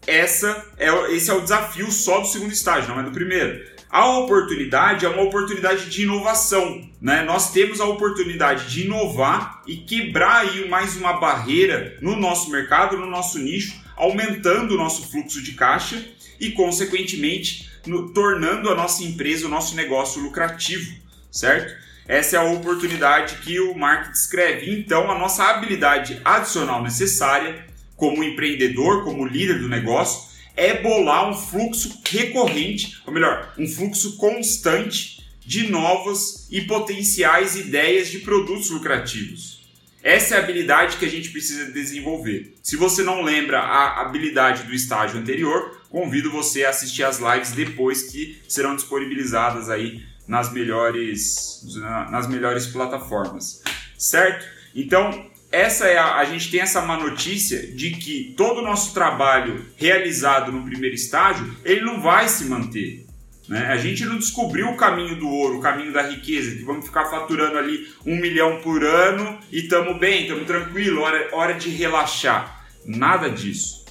essa 0.08 0.66
é, 0.78 0.90
esse 1.14 1.30
é 1.30 1.34
o 1.34 1.42
desafio 1.42 1.92
só 1.92 2.20
do 2.20 2.28
segundo 2.28 2.52
estágio, 2.52 2.90
não 2.90 3.00
é 3.00 3.04
do 3.04 3.12
primeiro. 3.12 3.80
A 3.92 4.08
oportunidade 4.20 5.04
é 5.04 5.10
uma 5.10 5.24
oportunidade 5.24 5.90
de 5.90 6.04
inovação, 6.04 6.88
né? 7.02 7.24
Nós 7.24 7.52
temos 7.52 7.82
a 7.82 7.86
oportunidade 7.86 8.70
de 8.70 8.86
inovar 8.86 9.64
e 9.66 9.78
quebrar 9.78 10.42
aí 10.42 10.70
mais 10.70 10.96
uma 10.96 11.14
barreira 11.14 11.98
no 12.00 12.16
nosso 12.16 12.52
mercado, 12.52 12.98
no 12.98 13.08
nosso 13.08 13.40
nicho, 13.40 13.82
aumentando 14.00 14.74
o 14.74 14.78
nosso 14.78 15.08
fluxo 15.12 15.44
de 15.44 15.52
caixa 15.52 16.04
e, 16.40 16.52
consequentemente, 16.52 17.70
no, 17.86 18.10
tornando 18.12 18.70
a 18.70 18.76
nossa 18.76 19.04
empresa, 19.04 19.46
o 19.46 19.50
nosso 19.50 19.76
negócio 19.76 20.22
lucrativo, 20.22 20.92
certo? 21.30 21.74
Essa 22.08 22.38
é 22.38 22.40
a 22.40 22.52
oportunidade 22.52 23.36
que 23.38 23.60
o 23.60 23.78
Mark 23.78 24.12
descreve. 24.12 24.72
Então, 24.72 25.12
a 25.12 25.20
nossa 25.20 25.44
habilidade 25.44 26.20
adicional 26.26 26.82
necessária 26.82 27.68
como 27.96 28.24
empreendedor, 28.24 29.04
como 29.04 29.28
líder 29.28 29.60
do 29.60 29.70
negócio, 29.70 30.30
é 30.56 30.82
bolar 30.82 31.30
um 31.30 31.36
fluxo 31.36 32.02
recorrente, 32.10 33.00
ou 33.06 33.14
melhor, 33.14 33.54
um 33.58 33.68
fluxo 33.68 34.18
constante 34.18 35.20
de 35.46 35.70
novas 35.70 36.48
e 36.50 36.62
potenciais 36.62 37.56
ideias 37.56 38.10
de 38.10 38.20
produtos 38.20 38.70
lucrativos. 38.70 39.59
Essa 40.02 40.36
é 40.36 40.38
a 40.38 40.44
habilidade 40.44 40.98
que 40.98 41.06
a 41.06 41.10
gente 41.10 41.30
precisa 41.30 41.72
desenvolver. 41.72 42.56
Se 42.64 42.76
você 42.78 43.04
não 43.04 43.22
lembra 43.22 43.60
a 43.60 44.02
habilidade 44.02 44.64
do 44.64 44.74
estágio 44.74 45.20
anterior, 45.20 45.82
convido 45.90 46.32
você 46.32 46.64
a 46.64 46.70
assistir 46.70 47.04
as 47.04 47.20
lives 47.20 47.52
depois 47.52 48.04
que 48.04 48.42
serão 48.48 48.76
disponibilizadas 48.76 49.70
aí 49.70 50.04
nas 50.28 50.54
melhores, 50.54 51.64
nas 52.12 52.28
melhores 52.28 52.68
plataformas, 52.68 53.62
certo? 53.98 54.46
Então, 54.76 55.30
essa 55.52 55.88
é 55.88 55.98
a, 55.98 56.18
a 56.18 56.26
gente 56.26 56.52
tem 56.52 56.62
essa 56.62 56.82
má 56.82 56.98
notícia 56.98 57.66
de 57.74 57.92
que 57.92 58.36
todo 58.38 58.60
o 58.60 58.64
nosso 58.64 58.94
trabalho 58.94 59.66
realizado 59.76 60.52
no 60.52 60.64
primeiro 60.64 60.96
estágio 60.96 61.56
ele 61.66 61.82
não 61.82 62.00
vai 62.00 62.30
se 62.30 62.46
manter. 62.46 63.09
Né? 63.50 63.66
A 63.66 63.78
gente 63.78 64.06
não 64.06 64.18
descobriu 64.18 64.70
o 64.70 64.78
caminho 64.78 65.16
do 65.16 65.28
ouro, 65.28 65.58
o 65.58 65.60
caminho 65.60 65.92
da 65.92 66.04
riqueza, 66.04 66.56
que 66.56 66.64
vamos 66.64 66.86
ficar 66.86 67.06
faturando 67.06 67.58
ali 67.58 67.92
um 68.06 68.16
milhão 68.16 68.62
por 68.62 68.84
ano 68.84 69.40
e 69.52 69.62
estamos 69.62 69.98
bem, 69.98 70.22
estamos 70.22 70.46
tranquilo, 70.46 71.02
hora, 71.02 71.30
hora 71.34 71.54
de 71.56 71.70
relaxar. 71.72 72.64
Nada 72.86 73.28
disso. 73.28 73.84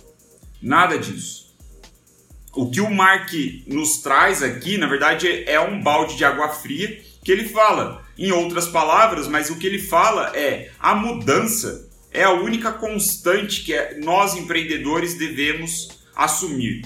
Nada 0.63 0.97
disso. 0.97 1.49
O 2.55 2.71
que 2.71 2.81
o 2.81 2.91
Mark 2.91 3.33
nos 3.67 3.99
traz 3.99 4.43
aqui, 4.45 4.79
na 4.79 4.87
verdade, 4.87 5.45
é 5.45 5.59
um 5.59 5.83
balde 5.83 6.17
de 6.17 6.25
água 6.25 6.49
fria 6.49 7.01
que 7.25 7.33
ele 7.33 7.49
fala 7.49 8.07
em 8.17 8.31
outras 8.31 8.69
palavras, 8.69 9.27
mas 9.27 9.51
o 9.51 9.57
que 9.57 9.67
ele 9.67 9.81
fala 9.81 10.33
é 10.37 10.71
a 10.79 10.95
mudança 10.95 11.89
é 12.13 12.23
a 12.23 12.33
única 12.33 12.73
constante 12.73 13.65
que 13.65 13.75
é, 13.75 13.99
nós 13.99 14.35
empreendedores 14.35 15.15
devemos 15.15 15.89
assumir. 16.17 16.83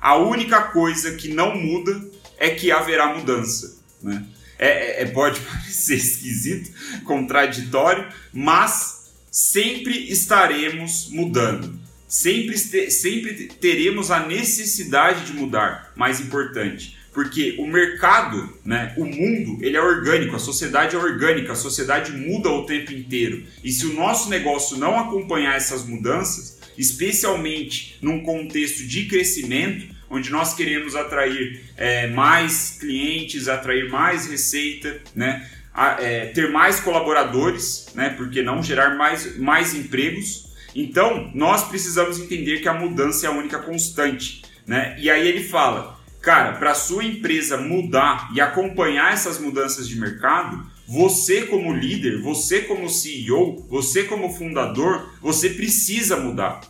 A 0.00 0.16
única 0.16 0.62
coisa 0.62 1.12
que 1.14 1.28
não 1.28 1.56
muda 1.56 2.00
é 2.38 2.50
que 2.50 2.70
haverá 2.70 3.14
mudança. 3.14 3.78
Né? 4.02 4.24
É, 4.58 4.68
é, 4.68 5.02
é 5.02 5.06
pode 5.06 5.40
parecer 5.42 5.96
esquisito, 5.96 6.70
contraditório, 7.04 8.06
mas 8.32 9.12
sempre 9.30 10.10
estaremos 10.10 11.08
mudando. 11.10 11.78
Sempre, 12.06 12.56
sempre 12.56 13.48
teremos 13.60 14.10
a 14.10 14.26
necessidade 14.26 15.26
de 15.26 15.34
mudar. 15.34 15.92
Mais 15.94 16.20
importante, 16.20 16.96
porque 17.12 17.56
o 17.58 17.66
mercado, 17.66 18.56
né, 18.64 18.94
o 18.96 19.04
mundo, 19.04 19.58
ele 19.60 19.76
é 19.76 19.82
orgânico, 19.82 20.34
a 20.34 20.38
sociedade 20.38 20.96
é 20.96 20.98
orgânica, 20.98 21.52
a 21.52 21.56
sociedade 21.56 22.12
muda 22.12 22.48
o 22.48 22.64
tempo 22.64 22.92
inteiro. 22.92 23.44
E 23.62 23.70
se 23.70 23.84
o 23.84 23.92
nosso 23.92 24.30
negócio 24.30 24.78
não 24.78 24.98
acompanhar 24.98 25.54
essas 25.54 25.84
mudanças, 25.84 26.57
especialmente 26.78 27.98
num 28.00 28.22
contexto 28.22 28.86
de 28.86 29.06
crescimento, 29.06 29.94
onde 30.08 30.30
nós 30.30 30.54
queremos 30.54 30.96
atrair 30.96 31.64
é, 31.76 32.06
mais 32.06 32.78
clientes, 32.80 33.48
atrair 33.48 33.90
mais 33.90 34.26
receita, 34.26 35.00
né, 35.14 35.46
a, 35.74 36.00
é, 36.00 36.26
ter 36.26 36.50
mais 36.50 36.80
colaboradores, 36.80 37.88
né, 37.94 38.10
porque 38.10 38.42
não 38.42 38.62
gerar 38.62 38.96
mais, 38.96 39.36
mais 39.36 39.74
empregos. 39.74 40.48
Então, 40.74 41.30
nós 41.34 41.68
precisamos 41.68 42.18
entender 42.18 42.60
que 42.60 42.68
a 42.68 42.74
mudança 42.74 43.26
é 43.26 43.28
a 43.28 43.32
única 43.32 43.58
constante. 43.58 44.42
Né? 44.66 44.96
E 44.98 45.10
aí 45.10 45.26
ele 45.26 45.42
fala: 45.42 45.98
Cara, 46.20 46.52
para 46.52 46.74
sua 46.74 47.04
empresa 47.04 47.56
mudar 47.56 48.30
e 48.34 48.40
acompanhar 48.40 49.12
essas 49.12 49.38
mudanças 49.38 49.88
de 49.88 49.98
mercado, 49.98 50.64
você 50.88 51.42
como 51.42 51.74
líder, 51.74 52.22
você 52.22 52.62
como 52.62 52.88
CEO, 52.88 53.66
você 53.68 54.04
como 54.04 54.32
fundador, 54.32 55.18
você 55.20 55.50
precisa 55.50 56.16
mudar. 56.16 56.62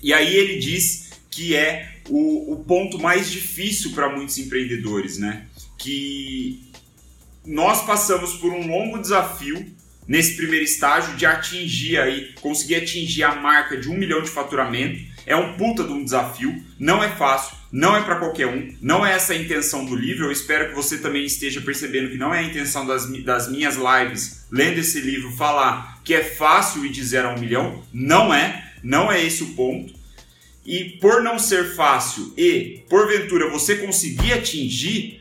E 0.00 0.14
aí 0.14 0.36
ele 0.36 0.60
diz 0.60 1.10
que 1.28 1.56
é 1.56 1.96
o, 2.08 2.52
o 2.52 2.64
ponto 2.64 2.96
mais 2.96 3.28
difícil 3.28 3.90
para 3.90 4.08
muitos 4.08 4.38
empreendedores, 4.38 5.18
né? 5.18 5.46
Que 5.76 6.62
nós 7.44 7.84
passamos 7.84 8.34
por 8.34 8.52
um 8.52 8.68
longo 8.68 8.98
desafio 8.98 9.66
nesse 10.06 10.36
primeiro 10.36 10.64
estágio 10.64 11.16
de 11.16 11.26
atingir 11.26 11.98
aí, 11.98 12.32
conseguir 12.40 12.76
atingir 12.76 13.24
a 13.24 13.34
marca 13.34 13.76
de 13.76 13.88
um 13.88 13.96
milhão 13.96 14.22
de 14.22 14.30
faturamento. 14.30 15.09
É 15.26 15.36
um 15.36 15.56
puta 15.56 15.84
de 15.84 15.92
um 15.92 16.04
desafio, 16.04 16.62
não 16.78 17.02
é 17.02 17.08
fácil 17.08 17.60
não 17.72 17.96
é 17.96 18.02
para 18.02 18.16
qualquer 18.16 18.46
um, 18.46 18.74
não 18.80 19.06
é 19.06 19.12
essa 19.12 19.32
a 19.32 19.36
intenção 19.36 19.84
do 19.84 19.94
livro. 19.94 20.26
Eu 20.26 20.32
espero 20.32 20.68
que 20.68 20.74
você 20.74 20.98
também 20.98 21.24
esteja 21.24 21.60
percebendo 21.60 22.10
que 22.10 22.18
não 22.18 22.34
é 22.34 22.40
a 22.40 22.42
intenção 22.42 22.84
das, 22.84 23.08
das 23.22 23.48
minhas 23.48 23.76
lives, 23.76 24.44
lendo 24.50 24.78
esse 24.78 25.00
livro, 25.00 25.30
falar 25.32 26.00
que 26.04 26.14
é 26.14 26.24
fácil 26.24 26.84
ir 26.84 26.90
de 26.90 27.04
zero 27.04 27.28
a 27.28 27.34
um 27.34 27.38
milhão. 27.38 27.84
Não 27.92 28.34
é, 28.34 28.72
não 28.82 29.10
é 29.10 29.24
esse 29.24 29.42
o 29.42 29.54
ponto. 29.54 29.94
E 30.66 30.98
por 31.00 31.22
não 31.22 31.38
ser 31.38 31.74
fácil 31.74 32.34
e, 32.36 32.84
porventura, 32.88 33.48
você 33.48 33.76
conseguir 33.76 34.32
atingir, 34.32 35.20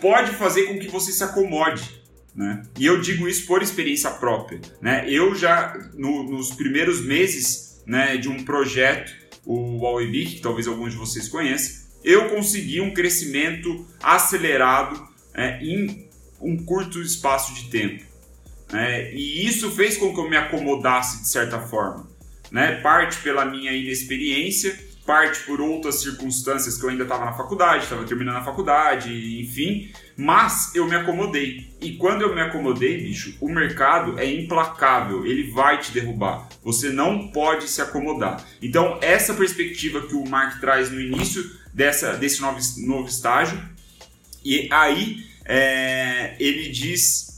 pode 0.00 0.32
fazer 0.32 0.64
com 0.64 0.78
que 0.78 0.88
você 0.88 1.12
se 1.12 1.22
acomode. 1.22 2.02
Né? 2.34 2.62
E 2.78 2.86
eu 2.86 3.00
digo 3.00 3.28
isso 3.28 3.46
por 3.46 3.62
experiência 3.62 4.10
própria. 4.10 4.60
Né? 4.80 5.04
Eu 5.08 5.34
já, 5.34 5.76
no, 5.94 6.24
nos 6.24 6.50
primeiros 6.50 7.00
meses 7.04 7.82
né, 7.86 8.16
de 8.16 8.28
um 8.28 8.42
projeto, 8.42 9.12
o 9.44 9.78
Huawei 9.78 10.24
que 10.26 10.40
talvez 10.40 10.66
alguns 10.66 10.92
de 10.92 10.98
vocês 10.98 11.28
conheçam, 11.28 11.84
eu 12.02 12.28
consegui 12.28 12.80
um 12.80 12.92
crescimento 12.92 13.86
acelerado 14.02 15.08
é, 15.32 15.58
em 15.62 16.08
um 16.40 16.56
curto 16.64 17.00
espaço 17.00 17.54
de 17.54 17.70
tempo. 17.70 18.04
É, 18.72 19.12
e 19.14 19.46
isso 19.46 19.70
fez 19.70 19.96
com 19.96 20.12
que 20.12 20.20
eu 20.20 20.28
me 20.28 20.36
acomodasse 20.36 21.22
de 21.22 21.28
certa 21.28 21.60
forma. 21.60 22.08
Né? 22.50 22.80
Parte 22.80 23.20
pela 23.22 23.44
minha 23.44 23.72
inexperiência, 23.72 24.78
parte 25.06 25.40
por 25.44 25.60
outras 25.60 26.00
circunstâncias 26.00 26.78
que 26.78 26.84
eu 26.84 26.90
ainda 26.90 27.02
estava 27.02 27.24
na 27.24 27.32
faculdade, 27.32 27.84
estava 27.84 28.04
terminando 28.04 28.36
a 28.36 28.44
faculdade, 28.44 29.40
enfim. 29.40 29.92
Mas 30.16 30.74
eu 30.74 30.86
me 30.88 30.94
acomodei. 30.96 31.74
E 31.80 31.92
quando 31.96 32.22
eu 32.22 32.34
me 32.34 32.40
acomodei, 32.40 32.98
bicho, 32.98 33.36
o 33.40 33.48
mercado 33.48 34.18
é 34.18 34.30
implacável, 34.30 35.26
ele 35.26 35.50
vai 35.50 35.78
te 35.78 35.92
derrubar. 35.92 36.48
Você 36.62 36.90
não 36.90 37.28
pode 37.28 37.68
se 37.68 37.82
acomodar. 37.82 38.42
Então, 38.62 38.98
essa 39.02 39.34
perspectiva 39.34 40.02
que 40.02 40.14
o 40.14 40.26
Mark 40.26 40.60
traz 40.60 40.90
no 40.90 41.00
início 41.00 41.44
dessa, 41.72 42.14
desse 42.16 42.40
novo, 42.40 42.58
novo 42.78 43.08
estágio, 43.08 43.60
e 44.44 44.68
aí 44.70 45.26
é, 45.44 46.36
ele 46.38 46.68
diz 46.70 47.33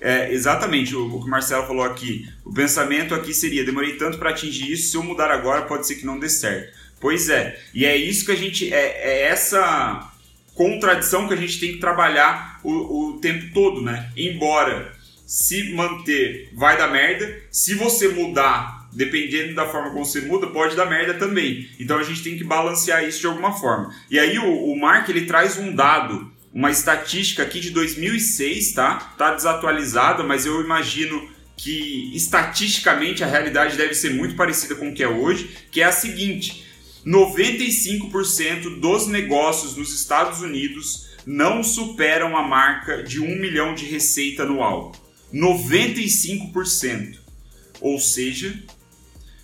é, 0.00 0.32
exatamente 0.32 0.94
o, 0.94 1.06
o, 1.06 1.20
que 1.20 1.26
o 1.26 1.30
Marcelo 1.30 1.66
falou 1.66 1.84
aqui. 1.84 2.28
O 2.44 2.52
pensamento 2.52 3.14
aqui 3.14 3.34
seria: 3.34 3.64
demorei 3.64 3.96
tanto 3.96 4.18
para 4.18 4.30
atingir 4.30 4.72
isso, 4.72 4.90
se 4.90 4.96
eu 4.96 5.02
mudar 5.02 5.30
agora, 5.30 5.62
pode 5.62 5.86
ser 5.86 5.96
que 5.96 6.06
não 6.06 6.18
dê 6.18 6.28
certo. 6.28 6.76
Pois 7.00 7.28
é, 7.28 7.58
e 7.72 7.84
é 7.84 7.96
isso 7.96 8.24
que 8.24 8.32
a 8.32 8.36
gente. 8.36 8.72
É, 8.72 8.78
é 8.78 9.22
essa 9.28 10.12
contradição 10.54 11.28
que 11.28 11.34
a 11.34 11.36
gente 11.36 11.60
tem 11.60 11.72
que 11.72 11.78
trabalhar 11.78 12.60
o, 12.64 13.10
o 13.10 13.20
tempo 13.20 13.52
todo, 13.54 13.80
né? 13.80 14.10
Embora 14.16 14.92
se 15.24 15.72
manter 15.74 16.50
vai 16.54 16.76
dar 16.76 16.90
merda, 16.90 17.42
se 17.50 17.74
você 17.74 18.08
mudar, 18.08 18.88
dependendo 18.92 19.54
da 19.54 19.66
forma 19.66 19.90
como 19.90 20.04
você 20.04 20.22
muda, 20.22 20.46
pode 20.46 20.74
dar 20.74 20.86
merda 20.86 21.14
também. 21.14 21.68
Então 21.78 21.98
a 21.98 22.02
gente 22.02 22.22
tem 22.22 22.36
que 22.36 22.42
balancear 22.42 23.04
isso 23.04 23.20
de 23.20 23.26
alguma 23.26 23.52
forma. 23.52 23.94
E 24.10 24.18
aí 24.18 24.38
o, 24.38 24.72
o 24.72 24.80
Mark 24.80 25.08
ele 25.08 25.26
traz 25.26 25.58
um 25.58 25.74
dado 25.74 26.32
uma 26.52 26.70
estatística 26.70 27.42
aqui 27.42 27.60
de 27.60 27.70
2006, 27.70 28.72
tá? 28.72 29.14
Tá 29.16 29.34
desatualizada, 29.34 30.22
mas 30.22 30.46
eu 30.46 30.60
imagino 30.60 31.28
que 31.56 32.10
estatisticamente 32.14 33.22
a 33.22 33.26
realidade 33.26 33.76
deve 33.76 33.94
ser 33.94 34.14
muito 34.14 34.36
parecida 34.36 34.74
com 34.74 34.90
o 34.90 34.94
que 34.94 35.02
é 35.02 35.08
hoje, 35.08 35.50
que 35.70 35.80
é 35.80 35.84
a 35.84 35.92
seguinte: 35.92 36.64
95% 37.06 38.80
dos 38.80 39.06
negócios 39.06 39.76
nos 39.76 39.92
Estados 39.94 40.40
Unidos 40.40 41.08
não 41.26 41.62
superam 41.62 42.36
a 42.36 42.42
marca 42.42 43.02
de 43.02 43.20
1 43.20 43.38
milhão 43.38 43.74
de 43.74 43.84
receita 43.84 44.44
anual. 44.44 44.92
95%. 45.32 47.18
Ou 47.80 47.98
seja, 47.98 48.62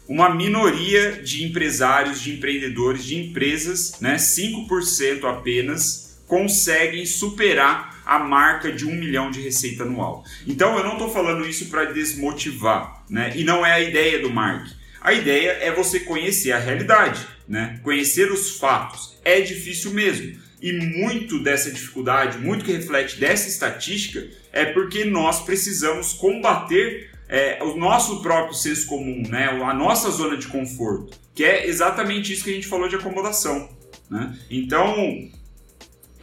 uma 0.09 0.35
minoria 0.35 1.23
de 1.23 1.45
empresários, 1.45 2.21
de 2.21 2.33
empreendedores, 2.33 3.05
de 3.05 3.17
empresas, 3.17 4.01
né, 4.01 4.17
5% 4.17 5.25
apenas, 5.25 6.04
conseguem 6.35 7.07
superar 7.07 8.03
a 8.05 8.19
marca 8.19 8.73
de 8.73 8.85
um 8.85 8.93
milhão 8.93 9.31
de 9.31 9.41
receita 9.41 9.85
anual. 9.85 10.25
Então 10.45 10.77
eu 10.77 10.83
não 10.83 10.95
estou 10.95 11.09
falando 11.09 11.47
isso 11.47 11.67
para 11.67 11.85
desmotivar, 11.85 13.05
né? 13.09 13.33
E 13.37 13.45
não 13.45 13.65
é 13.65 13.71
a 13.71 13.81
ideia 13.81 14.19
do 14.19 14.29
Mark. 14.29 14.67
A 15.01 15.13
ideia 15.13 15.51
é 15.61 15.71
você 15.71 16.01
conhecer 16.01 16.51
a 16.51 16.59
realidade, 16.59 17.25
né? 17.49 17.79
Conhecer 17.85 18.33
os 18.33 18.59
fatos. 18.59 19.17
É 19.25 19.41
difícil 19.43 19.93
mesmo. 19.93 20.37
E 20.61 20.73
muito 20.73 21.39
dessa 21.41 21.71
dificuldade, 21.71 22.39
muito 22.39 22.65
que 22.65 22.73
reflete 22.73 23.21
dessa 23.21 23.49
estatística, 23.49 24.27
é 24.53 24.65
porque 24.65 25.05
nós 25.05 25.45
precisamos 25.45 26.15
combater 26.15 27.11
é, 27.29 27.63
o 27.63 27.77
nosso 27.77 28.21
próprio 28.23 28.55
senso 28.55 28.89
comum, 28.89 29.23
né? 29.29 29.51
a 29.51 29.73
nossa 29.73 30.11
zona 30.11 30.37
de 30.37 30.49
conforto, 30.49 31.17
que 31.33 31.45
é 31.45 31.69
exatamente 31.69 32.33
isso 32.33 32.43
que 32.43 32.51
a 32.51 32.55
gente 32.55 32.67
falou 32.67 32.89
de 32.89 32.97
acomodação. 32.97 33.69
Né? 34.11 34.37
Então, 34.51 35.31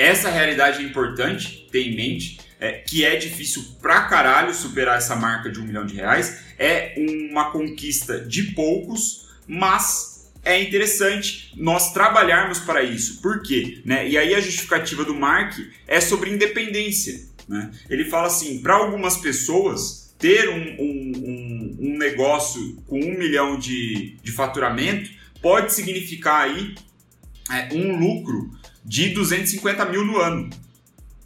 essa 0.02 0.30
realidade 0.30 0.84
é 0.84 0.86
importante 0.86 1.68
ter 1.72 1.88
em 1.88 1.96
mente, 1.96 2.40
é, 2.60 2.74
que 2.74 3.06
é 3.06 3.16
difícil 3.16 3.64
pra 3.82 4.02
caralho 4.02 4.54
superar 4.54 4.98
essa 4.98 5.16
marca 5.16 5.50
de 5.50 5.60
um 5.60 5.64
milhão 5.64 5.86
de 5.86 5.96
reais, 5.96 6.44
é 6.58 6.94
uma 6.98 7.52
conquista 7.52 8.20
de 8.20 8.44
poucos, 8.54 9.30
mas 9.48 10.32
é 10.44 10.62
interessante 10.62 11.54
nós 11.56 11.94
trabalharmos 11.94 12.60
para 12.60 12.84
isso. 12.84 13.22
Por 13.22 13.42
quê? 13.42 13.82
Né? 13.86 14.08
E 14.08 14.18
aí 14.18 14.34
a 14.34 14.40
justificativa 14.40 15.04
do 15.04 15.14
Mark 15.14 15.58
é 15.88 16.02
sobre 16.02 16.30
independência. 16.30 17.28
Né? 17.48 17.72
Ele 17.90 18.06
fala 18.06 18.28
assim, 18.28 18.60
para 18.60 18.76
algumas 18.76 19.18
pessoas, 19.18 20.14
ter 20.18 20.50
um, 20.50 20.76
um, 20.80 21.12
um, 21.16 21.78
um, 21.80 21.98
negócio 21.98 22.78
com 22.88 23.00
um 23.00 23.18
milhão 23.18 23.58
de, 23.58 24.16
de 24.22 24.32
faturamento 24.32 25.10
pode 25.42 25.74
significar 25.74 26.44
aí 26.44 26.76
é, 27.52 27.74
um 27.74 27.98
lucro 27.98 28.52
de 28.84 29.10
250 29.10 29.86
mil 29.86 30.06
no 30.06 30.20
ano. 30.20 30.50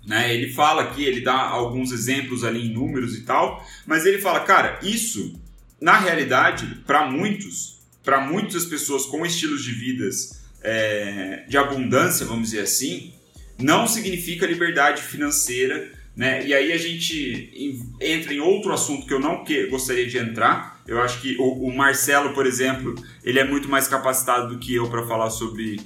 Né? 0.06 0.34
Ele 0.34 0.54
fala 0.54 0.84
aqui, 0.84 1.04
ele 1.04 1.22
dá 1.22 1.34
alguns 1.34 1.92
exemplos 1.92 2.44
ali 2.44 2.68
em 2.68 2.74
números 2.74 3.16
e 3.16 3.22
tal, 3.22 3.66
mas 3.86 4.06
ele 4.06 4.20
fala, 4.20 4.42
cara, 4.42 4.80
isso 4.84 5.40
na 5.82 5.98
realidade, 5.98 6.84
para 6.86 7.10
muitos, 7.10 7.80
para 8.04 8.22
muitas 8.22 8.66
pessoas 8.66 9.06
com 9.06 9.26
estilos 9.26 9.64
de 9.64 9.72
vidas 9.72 10.44
é, 10.62 11.44
de 11.48 11.58
abundância, 11.58 12.26
vamos 12.26 12.50
dizer 12.50 12.62
assim, 12.62 13.14
não 13.58 13.88
significa 13.88 14.46
liberdade 14.46 15.02
financeira, 15.02 15.92
né? 16.16 16.46
E 16.46 16.54
aí 16.54 16.72
a 16.72 16.78
gente 16.78 17.92
entra 18.00 18.34
em 18.34 18.40
outro 18.40 18.72
assunto 18.72 19.06
que 19.06 19.14
eu 19.14 19.20
não 19.20 19.44
que, 19.44 19.68
gostaria 19.68 20.08
de 20.08 20.18
entrar. 20.18 20.82
Eu 20.88 21.02
acho 21.02 21.20
que 21.22 21.36
o, 21.38 21.68
o 21.68 21.76
Marcelo, 21.76 22.34
por 22.34 22.46
exemplo, 22.46 22.96
ele 23.24 23.38
é 23.38 23.44
muito 23.44 23.68
mais 23.68 23.88
capacitado 23.88 24.54
do 24.54 24.60
que 24.60 24.74
eu 24.76 24.90
para 24.90 25.06
falar 25.06 25.30
sobre 25.30 25.80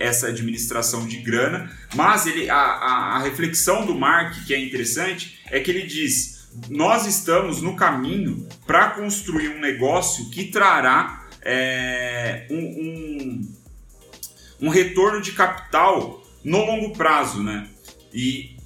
essa 0.00 0.28
administração 0.28 1.06
de 1.06 1.18
grana, 1.18 1.70
mas 1.94 2.26
ele, 2.26 2.50
a, 2.50 2.56
a, 2.56 3.16
a, 3.16 3.18
reflexão 3.20 3.86
do 3.86 3.94
Mark, 3.94 4.44
que 4.44 4.52
é 4.52 4.58
interessante, 4.58 5.38
é 5.46 5.60
que 5.60 5.70
ele 5.70 5.82
diz: 5.82 6.48
nós 6.68 7.06
estamos 7.06 7.62
no 7.62 7.76
caminho 7.76 8.46
para 8.66 8.90
construir 8.90 9.48
um 9.48 9.60
negócio 9.60 10.28
que 10.30 10.44
trará 10.44 11.28
é, 11.42 12.46
um, 12.50 12.58
um, 12.58 13.52
um, 14.62 14.68
retorno 14.68 15.20
de 15.20 15.32
capital 15.32 16.22
no 16.44 16.58
longo 16.64 16.92
prazo, 16.92 17.42
né? 17.42 17.68
E 18.12 18.56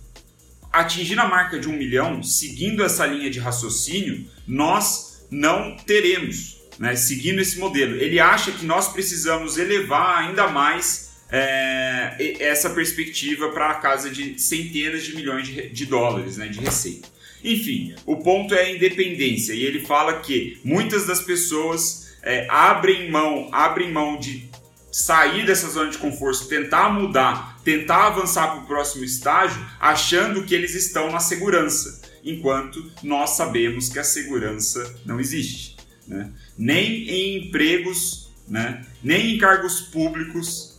atingir 0.73 1.19
a 1.21 1.29
marca 1.29 1.59
de 1.59 1.69
um 1.69 1.77
milhão, 1.77 2.23
seguindo 2.23 2.83
essa 2.83 3.07
linha 3.07 3.31
de 3.31 3.39
raciocínio, 3.39 4.27
nós 4.47 5.27
não 5.31 5.77
teremos 5.77 6.54
né, 6.79 6.97
seguindo 6.97 7.41
esse 7.41 7.59
modelo. 7.59 7.97
Ele 7.97 8.19
acha 8.21 8.53
que 8.53 8.65
nós 8.65 8.93
precisamos 8.93 9.59
elevar 9.59 10.25
ainda 10.25 10.49
mais 10.49 11.13
é, 11.31 12.37
essa 12.41 12.71
perspectiva 12.71 13.49
para 13.51 13.71
a 13.71 13.75
casa 13.75 14.11
de 14.11 14.39
centenas 14.41 15.05
de 15.05 15.15
milhões 15.15 15.47
de, 15.47 15.69
de 15.69 15.87
dólares 15.87 16.37
né, 16.37 16.49
de 16.49 16.61
receita. 16.61 17.09
Enfim, 17.43 17.95
o 18.07 18.17
ponto 18.17 18.55
é 18.55 18.63
a 18.63 18.71
independência 18.71 19.53
e 19.53 19.65
ele 19.65 19.85
fala 19.85 20.21
que 20.21 20.59
muitas 20.65 21.07
das 21.07 21.21
pessoas 21.21 22.17
é, 22.23 22.47
abrem 22.49 23.11
mão, 23.11 23.51
abrem 23.53 23.93
mão 23.93 24.19
de 24.19 24.49
sair 24.91 25.45
dessa 25.45 25.69
zona 25.69 25.91
de 25.91 25.99
conforto, 25.99 26.47
tentar 26.47 26.89
mudar, 26.89 27.61
tentar 27.65 28.07
avançar 28.07 28.53
para 28.53 28.61
o 28.61 28.67
próximo 28.67 29.05
estágio, 29.05 29.61
achando 29.81 30.45
que 30.45 30.55
eles 30.55 30.75
estão 30.75 31.11
na 31.11 31.19
segurança, 31.19 32.01
enquanto 32.23 32.91
nós 33.03 33.31
sabemos 33.31 33.89
que 33.89 33.99
a 33.99 34.05
segurança 34.05 34.95
não 35.05 35.19
existe. 35.19 35.74
Né? 36.07 36.31
nem 36.57 37.09
em 37.09 37.37
empregos, 37.39 38.31
né? 38.49 38.85
nem 39.03 39.35
em 39.35 39.39
cargos 39.39 39.81
públicos, 39.81 40.75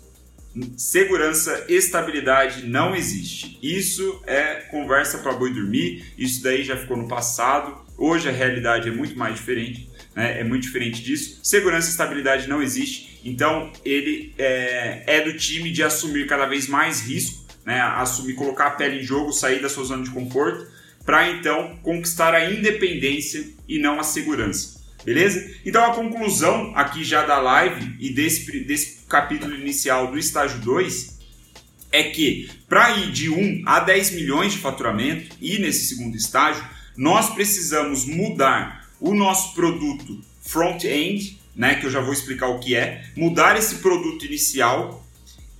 segurança, 0.77 1.65
estabilidade 1.67 2.65
não 2.65 2.95
existe. 2.95 3.57
Isso 3.61 4.21
é 4.25 4.61
conversa 4.71 5.17
para 5.17 5.33
boi 5.33 5.53
dormir, 5.53 6.13
isso 6.17 6.41
daí 6.41 6.63
já 6.63 6.77
ficou 6.77 6.95
no 6.95 7.07
passado, 7.07 7.75
hoje 7.97 8.29
a 8.29 8.31
realidade 8.31 8.87
é 8.87 8.91
muito 8.91 9.17
mais 9.17 9.35
diferente, 9.35 9.89
né? 10.15 10.39
é 10.39 10.43
muito 10.43 10.63
diferente 10.63 11.03
disso. 11.03 11.39
Segurança 11.43 11.87
e 11.87 11.91
estabilidade 11.91 12.47
não 12.47 12.61
existe, 12.61 13.19
então 13.23 13.71
ele 13.83 14.33
é, 14.37 15.03
é 15.07 15.21
do 15.21 15.35
time 15.35 15.71
de 15.71 15.83
assumir 15.83 16.25
cada 16.27 16.45
vez 16.45 16.67
mais 16.67 17.01
risco, 17.01 17.43
né? 17.65 17.81
assumir, 17.81 18.35
colocar 18.35 18.67
a 18.67 18.71
pele 18.71 18.99
em 18.99 19.03
jogo, 19.03 19.33
sair 19.33 19.61
da 19.61 19.69
sua 19.69 19.83
zona 19.83 20.03
de 20.03 20.11
conforto, 20.11 20.67
para 21.05 21.29
então 21.29 21.77
conquistar 21.83 22.33
a 22.33 22.51
independência 22.51 23.45
e 23.67 23.77
não 23.77 23.99
a 23.99 24.03
segurança. 24.03 24.84
Beleza? 25.05 25.53
Então 25.63 25.85
a 25.85 25.93
conclusão 25.93 26.73
aqui 26.75 27.03
já 27.03 27.23
da 27.23 27.37
live 27.37 27.95
e 27.99 28.09
desse, 28.09 28.59
desse 28.61 29.05
capítulo 29.07 29.53
inicial 29.53 30.11
do 30.11 30.17
estágio 30.17 30.59
2 30.61 31.19
é 31.91 32.03
que 32.05 32.49
para 32.67 32.97
ir 32.97 33.11
de 33.11 33.29
1 33.29 33.61
a 33.67 33.79
10 33.81 34.11
milhões 34.15 34.53
de 34.53 34.57
faturamento 34.57 35.35
e 35.39 35.59
nesse 35.59 35.85
segundo 35.85 36.17
estágio, 36.17 36.65
nós 36.97 37.29
precisamos 37.35 38.03
mudar 38.05 38.89
o 38.99 39.13
nosso 39.13 39.53
produto 39.53 40.19
front-end, 40.41 41.39
né, 41.55 41.75
que 41.75 41.85
eu 41.85 41.91
já 41.91 42.01
vou 42.01 42.11
explicar 42.11 42.47
o 42.47 42.59
que 42.59 42.75
é, 42.75 43.05
mudar 43.15 43.57
esse 43.57 43.75
produto 43.75 44.25
inicial 44.25 45.05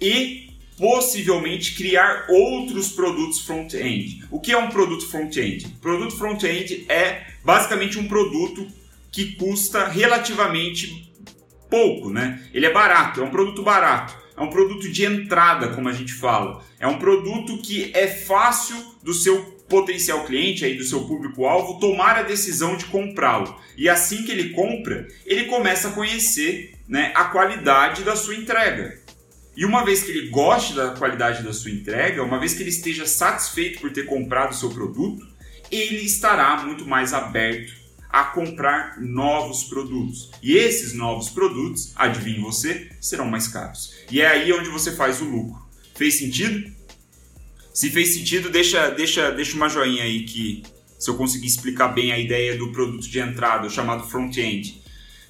e 0.01 0.49
possivelmente 0.77 1.75
criar 1.75 2.25
outros 2.29 2.89
produtos 2.89 3.41
front-end. 3.41 4.25
O 4.31 4.39
que 4.39 4.51
é 4.51 4.58
um 4.58 4.69
produto 4.69 5.08
front-end? 5.08 5.67
Produto 5.79 6.17
front-end 6.17 6.86
é 6.89 7.27
basicamente 7.43 7.97
um 7.97 8.08
produto 8.08 8.67
que 9.15 9.38
custa 9.38 9.88
relativamente 9.88 11.10
pouco, 11.69 12.10
né? 12.10 12.43
Ele 12.54 12.65
é 12.65 12.73
barato, 12.73 13.21
é 13.21 13.23
um 13.23 13.30
produto 13.30 13.63
barato, 13.63 14.13
é 14.36 14.41
um 14.41 14.49
produto 14.49 14.91
de 14.91 15.06
entrada, 15.06 15.69
como 15.69 15.88
a 15.88 15.93
gente 15.93 16.12
fala. 16.12 16.62
É 16.78 16.86
um 16.86 16.99
produto 16.99 17.58
que 17.60 17.91
é 17.95 18.08
fácil 18.08 18.75
do 19.01 19.13
seu 19.13 19.41
potencial 19.69 20.25
cliente 20.25 20.65
aí 20.65 20.75
do 20.75 20.84
seu 20.84 21.06
público-alvo 21.08 21.80
tomar 21.80 22.17
a 22.17 22.23
decisão 22.23 22.75
de 22.75 22.86
comprá-lo. 22.88 23.58
E 23.78 23.88
assim 23.88 24.23
que 24.23 24.34
ele 24.34 24.49
compra, 24.49 25.08
ele 25.25 25.45
começa 25.45 25.88
a 25.88 25.91
conhecer, 25.91 26.73
né, 26.86 27.13
a 27.15 27.23
qualidade 27.23 28.04
da 28.04 28.17
sua 28.17 28.36
entrega. 28.36 28.99
E 29.56 29.63
uma 29.63 29.86
vez 29.86 30.04
que 30.04 30.12
ele 30.12 30.28
goste 30.28 30.73
da 30.73 30.89
qualidade 30.89 31.41
da 31.41 31.54
sua 31.54 31.71
entrega, 31.71 32.21
uma 32.21 32.38
vez 32.38 32.54
que 32.54 32.62
ele 32.62 32.69
esteja 32.69 33.06
satisfeito 33.06 33.80
por 33.80 33.93
ter 33.93 34.04
comprado 34.04 34.51
o 34.51 34.56
seu 34.56 34.69
produto, 34.71 35.25
ele 35.71 36.04
estará 36.04 36.58
muito 36.58 36.86
mais 36.86 37.13
aberto 37.13 37.84
a 38.15 38.23
comprar 38.23 39.01
novos 39.01 39.65
produtos. 39.65 40.32
E 40.41 40.56
esses 40.56 40.93
novos 40.93 41.28
produtos, 41.28 41.91
adivinhe 41.97 42.39
você, 42.39 42.89
serão 43.01 43.25
mais 43.25 43.49
caros. 43.49 43.93
E 44.10 44.21
é 44.21 44.28
aí 44.28 44.54
onde 44.54 44.69
você 44.69 44.93
faz 44.93 45.19
o 45.19 45.25
lucro. 45.25 45.62
Fez 45.95 46.17
sentido? 46.17 46.71
Se 47.73 47.89
fez 47.89 48.13
sentido, 48.13 48.49
deixa, 48.49 48.89
deixa, 48.91 49.32
deixa 49.32 49.58
uma 49.58 49.67
joinha 49.67 50.04
aí 50.04 50.23
que 50.23 50.63
se 50.97 51.10
eu 51.10 51.17
conseguir 51.17 51.47
explicar 51.47 51.89
bem 51.89 52.13
a 52.13 52.17
ideia 52.17 52.58
do 52.58 52.71
produto 52.71 53.06
de 53.06 53.19
entrada, 53.19 53.69
chamado 53.69 54.08
front-end. 54.08 54.82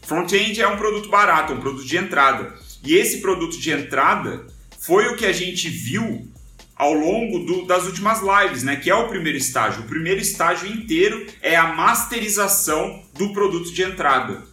Front-end 0.03 0.61
é 0.61 0.67
um 0.67 0.77
produto 0.77 1.09
barato, 1.09 1.53
é 1.53 1.55
um 1.55 1.61
produto 1.61 1.87
de 1.87 1.97
entrada. 1.97 2.53
E 2.83 2.93
esse 2.93 3.19
produto 3.19 3.59
de 3.59 3.71
entrada 3.71 4.45
foi 4.77 5.07
o 5.07 5.15
que 5.15 5.25
a 5.25 5.33
gente 5.33 5.69
viu 5.69 6.31
ao 6.75 6.93
longo 6.93 7.39
do, 7.39 7.65
das 7.65 7.85
últimas 7.85 8.21
lives, 8.21 8.63
né? 8.63 8.75
Que 8.75 8.89
é 8.89 8.95
o 8.95 9.07
primeiro 9.07 9.37
estágio. 9.37 9.83
O 9.83 9.87
primeiro 9.87 10.19
estágio 10.19 10.71
inteiro 10.71 11.25
é 11.41 11.55
a 11.55 11.73
masterização 11.73 13.01
do 13.13 13.31
produto 13.31 13.73
de 13.73 13.81
entrada. 13.81 14.43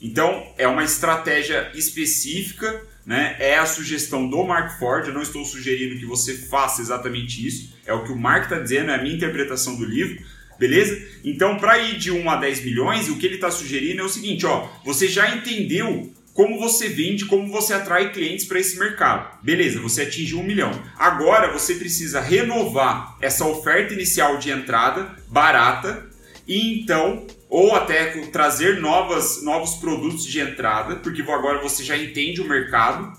Então, 0.00 0.46
é 0.58 0.66
uma 0.66 0.84
estratégia 0.84 1.70
específica, 1.74 2.82
né? 3.04 3.36
É 3.38 3.58
a 3.58 3.66
sugestão 3.66 4.28
do 4.28 4.44
Mark 4.44 4.78
Ford. 4.78 5.06
Eu 5.06 5.14
não 5.14 5.22
estou 5.22 5.44
sugerindo 5.44 5.98
que 5.98 6.06
você 6.06 6.34
faça 6.34 6.80
exatamente 6.80 7.44
isso. 7.46 7.72
É 7.84 7.92
o 7.92 8.04
que 8.04 8.12
o 8.12 8.16
Mark 8.16 8.44
está 8.44 8.58
dizendo, 8.58 8.90
é 8.90 8.94
a 8.94 9.02
minha 9.02 9.14
interpretação 9.14 9.76
do 9.76 9.84
livro. 9.84 10.24
Beleza? 10.58 11.00
Então, 11.24 11.56
para 11.56 11.78
ir 11.78 11.98
de 11.98 12.12
1 12.12 12.30
a 12.30 12.36
10 12.36 12.64
milhões, 12.64 13.08
o 13.08 13.16
que 13.16 13.26
ele 13.26 13.34
está 13.36 13.50
sugerindo 13.50 14.00
é 14.00 14.04
o 14.04 14.08
seguinte: 14.08 14.46
ó, 14.46 14.68
você 14.84 15.08
já 15.08 15.34
entendeu 15.34 16.12
como 16.32 16.58
você 16.58 16.88
vende, 16.88 17.26
como 17.26 17.50
você 17.50 17.74
atrai 17.74 18.12
clientes 18.12 18.46
para 18.46 18.58
esse 18.58 18.78
mercado. 18.78 19.38
Beleza, 19.42 19.80
você 19.80 20.02
atingiu 20.02 20.40
um 20.40 20.44
milhão. 20.44 20.70
Agora 20.98 21.52
você 21.52 21.74
precisa 21.74 22.20
renovar 22.20 23.16
essa 23.20 23.44
oferta 23.46 23.92
inicial 23.92 24.38
de 24.38 24.50
entrada 24.50 25.14
barata 25.28 26.06
e 26.46 26.80
então 26.80 27.26
ou 27.48 27.74
até 27.76 28.06
trazer 28.28 28.80
novas, 28.80 29.42
novos 29.42 29.74
produtos 29.74 30.24
de 30.24 30.40
entrada, 30.40 30.96
porque 30.96 31.20
agora 31.20 31.60
você 31.60 31.84
já 31.84 31.98
entende 31.98 32.40
o 32.40 32.48
mercado. 32.48 33.12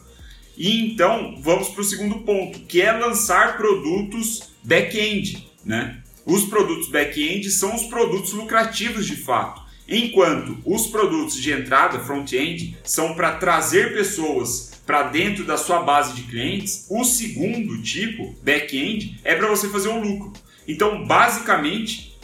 E 0.58 0.80
então 0.80 1.36
vamos 1.40 1.70
para 1.70 1.82
o 1.82 1.84
segundo 1.84 2.20
ponto, 2.22 2.62
que 2.62 2.82
é 2.82 2.92
lançar 2.92 3.58
produtos 3.58 4.52
back-end. 4.64 5.48
Né? 5.64 6.02
Os 6.26 6.46
produtos 6.46 6.90
back-end 6.90 7.50
são 7.52 7.76
os 7.76 7.84
produtos 7.84 8.34
lucrativos 8.34 9.06
de 9.06 9.16
fato. 9.16 9.63
Enquanto 9.88 10.58
os 10.66 10.88
produtos 10.88 11.36
de 11.36 11.52
entrada 11.52 12.00
front-end 12.00 12.78
são 12.84 13.14
para 13.16 13.36
trazer 13.36 13.94
pessoas 13.94 14.74
para 14.86 15.04
dentro 15.04 15.44
da 15.46 15.58
sua 15.58 15.82
base 15.82 16.14
de 16.14 16.24
clientes, 16.24 16.86
o 16.90 17.04
segundo 17.04 17.82
tipo, 17.82 18.36
back-end, 18.42 19.20
é 19.24 19.36
para 19.36 19.48
você 19.48 19.70
fazer 19.70 19.90
um 19.90 20.02
lucro. 20.02 20.34
Então, 20.68 21.06
basicamente, 21.06 22.18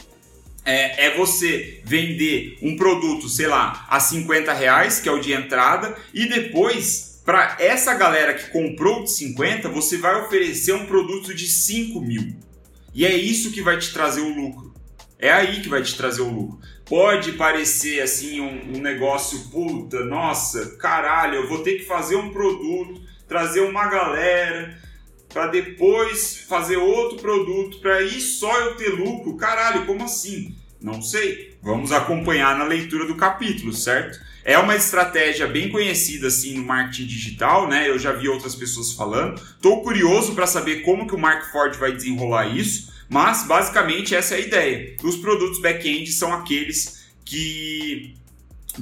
é, 0.64 1.06
é, 1.06 1.16
você 1.16 1.80
vender 1.84 2.58
um 2.62 2.76
produto, 2.76 3.28
sei 3.28 3.46
lá, 3.46 3.86
a 3.88 3.98
50 3.98 4.52
reais, 4.52 5.00
que 5.00 5.08
é 5.08 5.12
o 5.12 5.20
de 5.20 5.32
entrada, 5.32 5.96
e 6.12 6.26
depois, 6.26 7.20
para 7.24 7.56
essa 7.58 7.94
galera 7.94 8.34
que 8.34 8.50
comprou 8.50 9.04
de 9.04 9.10
50, 9.10 9.68
você 9.68 9.96
vai 9.96 10.20
oferecer 10.22 10.74
um 10.74 10.86
produto 10.86 11.34
de 11.34 11.46
5 11.46 12.00
mil. 12.00 12.36
E 12.94 13.06
é 13.06 13.14
isso 13.14 13.52
que 13.52 13.62
vai 13.62 13.78
te 13.78 13.92
trazer 13.92 14.20
o 14.20 14.34
lucro. 14.34 14.74
É 15.18 15.30
aí 15.30 15.60
que 15.60 15.68
vai 15.68 15.82
te 15.82 15.94
trazer 15.96 16.22
o 16.22 16.30
lucro. 16.30 16.58
Pode 16.90 17.34
parecer 17.34 18.02
assim 18.02 18.40
um, 18.40 18.76
um 18.76 18.80
negócio 18.80 19.48
puta, 19.48 20.04
nossa, 20.04 20.76
caralho, 20.76 21.36
eu 21.36 21.48
vou 21.48 21.62
ter 21.62 21.78
que 21.78 21.84
fazer 21.84 22.16
um 22.16 22.32
produto, 22.32 23.00
trazer 23.28 23.60
uma 23.60 23.86
galera 23.86 24.76
para 25.32 25.46
depois 25.46 26.44
fazer 26.48 26.78
outro 26.78 27.18
produto 27.18 27.78
para 27.78 27.98
aí 27.98 28.20
só 28.20 28.52
eu 28.62 28.74
ter 28.74 28.88
lucro. 28.88 29.36
Caralho, 29.36 29.86
como 29.86 30.02
assim? 30.02 30.52
Não 30.80 31.00
sei. 31.00 31.56
Vamos 31.62 31.92
acompanhar 31.92 32.58
na 32.58 32.64
leitura 32.64 33.06
do 33.06 33.14
capítulo, 33.14 33.72
certo? 33.72 34.18
É 34.44 34.58
uma 34.58 34.74
estratégia 34.74 35.46
bem 35.46 35.68
conhecida 35.68 36.26
assim 36.26 36.54
no 36.54 36.64
marketing 36.64 37.06
digital, 37.06 37.68
né? 37.68 37.88
Eu 37.88 38.00
já 38.00 38.10
vi 38.10 38.28
outras 38.28 38.56
pessoas 38.56 38.94
falando. 38.94 39.40
Tô 39.62 39.76
curioso 39.82 40.34
para 40.34 40.46
saber 40.48 40.80
como 40.80 41.06
que 41.06 41.14
o 41.14 41.18
Mark 41.18 41.52
Ford 41.52 41.76
vai 41.76 41.92
desenrolar 41.92 42.48
isso, 42.48 42.89
mas 43.10 43.42
basicamente 43.42 44.14
essa 44.14 44.36
é 44.36 44.38
a 44.38 44.40
ideia. 44.40 44.96
Os 45.02 45.16
produtos 45.16 45.60
back-end 45.60 46.10
são 46.12 46.32
aqueles 46.32 47.04
que 47.24 48.14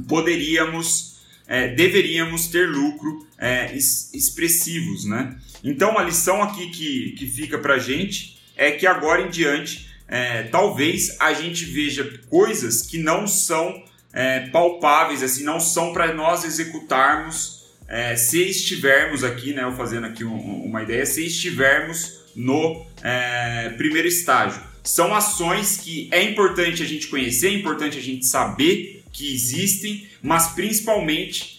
poderíamos, 0.06 1.20
é, 1.46 1.68
deveríamos 1.68 2.48
ter 2.48 2.68
lucro 2.68 3.26
é, 3.38 3.74
expressivos, 3.74 5.06
né? 5.06 5.34
Então 5.64 5.98
a 5.98 6.04
lição 6.04 6.42
aqui 6.42 6.68
que, 6.68 7.12
que 7.12 7.26
fica 7.26 7.58
para 7.58 7.78
gente 7.78 8.38
é 8.54 8.70
que 8.70 8.86
agora 8.86 9.22
em 9.22 9.30
diante 9.30 9.88
é, 10.06 10.42
talvez 10.44 11.16
a 11.18 11.32
gente 11.32 11.64
veja 11.64 12.20
coisas 12.28 12.82
que 12.82 12.98
não 12.98 13.26
são 13.26 13.82
é, 14.12 14.40
palpáveis, 14.48 15.22
assim, 15.22 15.42
não 15.42 15.58
são 15.58 15.92
para 15.94 16.12
nós 16.12 16.44
executarmos 16.44 17.66
é, 17.88 18.14
se 18.14 18.42
estivermos 18.42 19.24
aqui, 19.24 19.54
né, 19.54 19.62
eu 19.62 19.72
fazendo 19.72 20.06
aqui 20.06 20.22
um, 20.22 20.64
uma 20.64 20.82
ideia, 20.82 21.06
se 21.06 21.26
estivermos 21.26 22.17
no 22.38 22.86
é, 23.02 23.70
primeiro 23.70 24.06
estágio. 24.06 24.62
São 24.84 25.14
ações 25.14 25.76
que 25.76 26.08
é 26.12 26.22
importante 26.22 26.82
a 26.82 26.86
gente 26.86 27.08
conhecer, 27.08 27.48
é 27.48 27.52
importante 27.52 27.98
a 27.98 28.00
gente 28.00 28.24
saber 28.24 29.02
que 29.12 29.34
existem, 29.34 30.06
mas 30.22 30.48
principalmente 30.48 31.58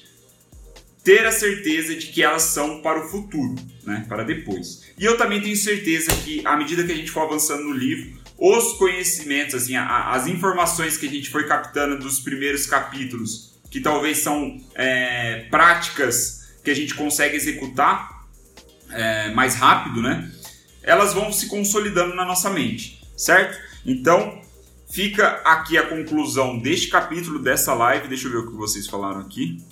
ter 1.03 1.25
a 1.25 1.31
certeza 1.31 1.95
de 1.95 2.07
que 2.07 2.23
elas 2.23 2.43
são 2.43 2.81
para 2.81 3.05
o 3.05 3.09
futuro, 3.09 3.55
né, 3.83 4.05
para 4.07 4.23
depois. 4.23 4.83
E 4.97 5.05
eu 5.05 5.17
também 5.17 5.41
tenho 5.41 5.55
certeza 5.55 6.11
que 6.23 6.41
à 6.45 6.55
medida 6.55 6.83
que 6.83 6.91
a 6.91 6.95
gente 6.95 7.11
for 7.11 7.21
avançando 7.21 7.63
no 7.63 7.73
livro, 7.73 8.17
os 8.37 8.73
conhecimentos, 8.77 9.55
assim, 9.55 9.75
a, 9.75 10.11
as 10.11 10.27
informações 10.27 10.97
que 10.97 11.07
a 11.07 11.09
gente 11.09 11.29
foi 11.29 11.45
captando 11.45 11.99
dos 11.99 12.19
primeiros 12.19 12.65
capítulos, 12.65 13.59
que 13.69 13.81
talvez 13.81 14.19
são 14.19 14.59
é, 14.75 15.45
práticas 15.51 16.49
que 16.63 16.71
a 16.71 16.75
gente 16.75 16.95
consegue 16.95 17.35
executar 17.35 18.27
é, 18.91 19.31
mais 19.31 19.55
rápido, 19.55 20.01
né? 20.01 20.31
Elas 20.89 21.13
vão 21.13 21.31
se 21.31 21.47
consolidando 21.47 22.15
na 22.15 22.25
nossa 22.25 22.49
mente, 22.49 23.01
certo? 23.15 23.57
Então, 23.85 24.41
fica 24.89 25.41
aqui 25.45 25.77
a 25.77 25.87
conclusão 25.87 26.57
deste 26.57 26.87
capítulo, 26.87 27.39
dessa 27.39 27.73
live. 27.73 28.07
Deixa 28.07 28.27
eu 28.27 28.31
ver 28.31 28.37
o 28.39 28.47
que 28.47 28.57
vocês 28.57 28.87
falaram 28.87 29.19
aqui. 29.19 29.63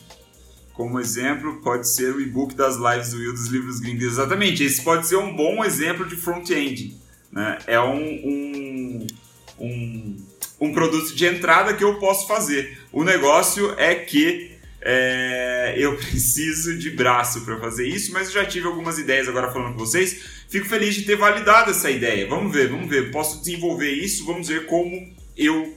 Como 0.73 0.99
exemplo, 0.99 1.59
pode 1.61 1.89
ser 1.89 2.13
o 2.13 2.21
e-book 2.21 2.53
das 2.53 2.75
lives 2.75 3.09
do 3.09 3.17
Will 3.17 3.33
dos 3.33 3.47
livros 3.47 3.79
gringos. 3.79 4.03
Exatamente, 4.03 4.63
esse 4.63 4.83
pode 4.83 5.07
ser 5.07 5.17
um 5.17 5.35
bom 5.35 5.65
exemplo 5.65 6.05
de 6.05 6.15
front-end 6.15 6.95
né? 7.31 7.59
É 7.67 7.79
um, 7.79 7.95
um, 7.95 9.07
um, 9.59 10.17
um, 10.59 10.73
produto 10.73 11.15
de 11.15 11.25
entrada 11.25 11.73
que 11.73 11.83
eu 11.83 11.99
posso 11.99 12.27
fazer. 12.27 12.79
O 12.91 13.03
negócio 13.03 13.73
é 13.77 13.95
que 13.95 14.56
é, 14.81 15.75
eu 15.77 15.95
preciso 15.97 16.77
de 16.77 16.91
braço 16.91 17.41
para 17.41 17.57
fazer 17.59 17.87
isso, 17.87 18.11
mas 18.13 18.27
eu 18.27 18.33
já 18.33 18.45
tive 18.45 18.67
algumas 18.67 18.97
ideias 18.97 19.27
agora 19.27 19.51
falando 19.51 19.73
com 19.73 19.79
vocês. 19.79 20.37
Fico 20.49 20.65
feliz 20.65 20.95
de 20.95 21.03
ter 21.03 21.15
validado 21.15 21.71
essa 21.71 21.89
ideia. 21.89 22.27
Vamos 22.27 22.53
ver, 22.53 22.69
vamos 22.69 22.89
ver. 22.89 23.11
Posso 23.11 23.39
desenvolver 23.39 23.91
isso, 23.91 24.25
vamos 24.25 24.47
ver 24.47 24.65
como 24.65 25.13
eu 25.35 25.75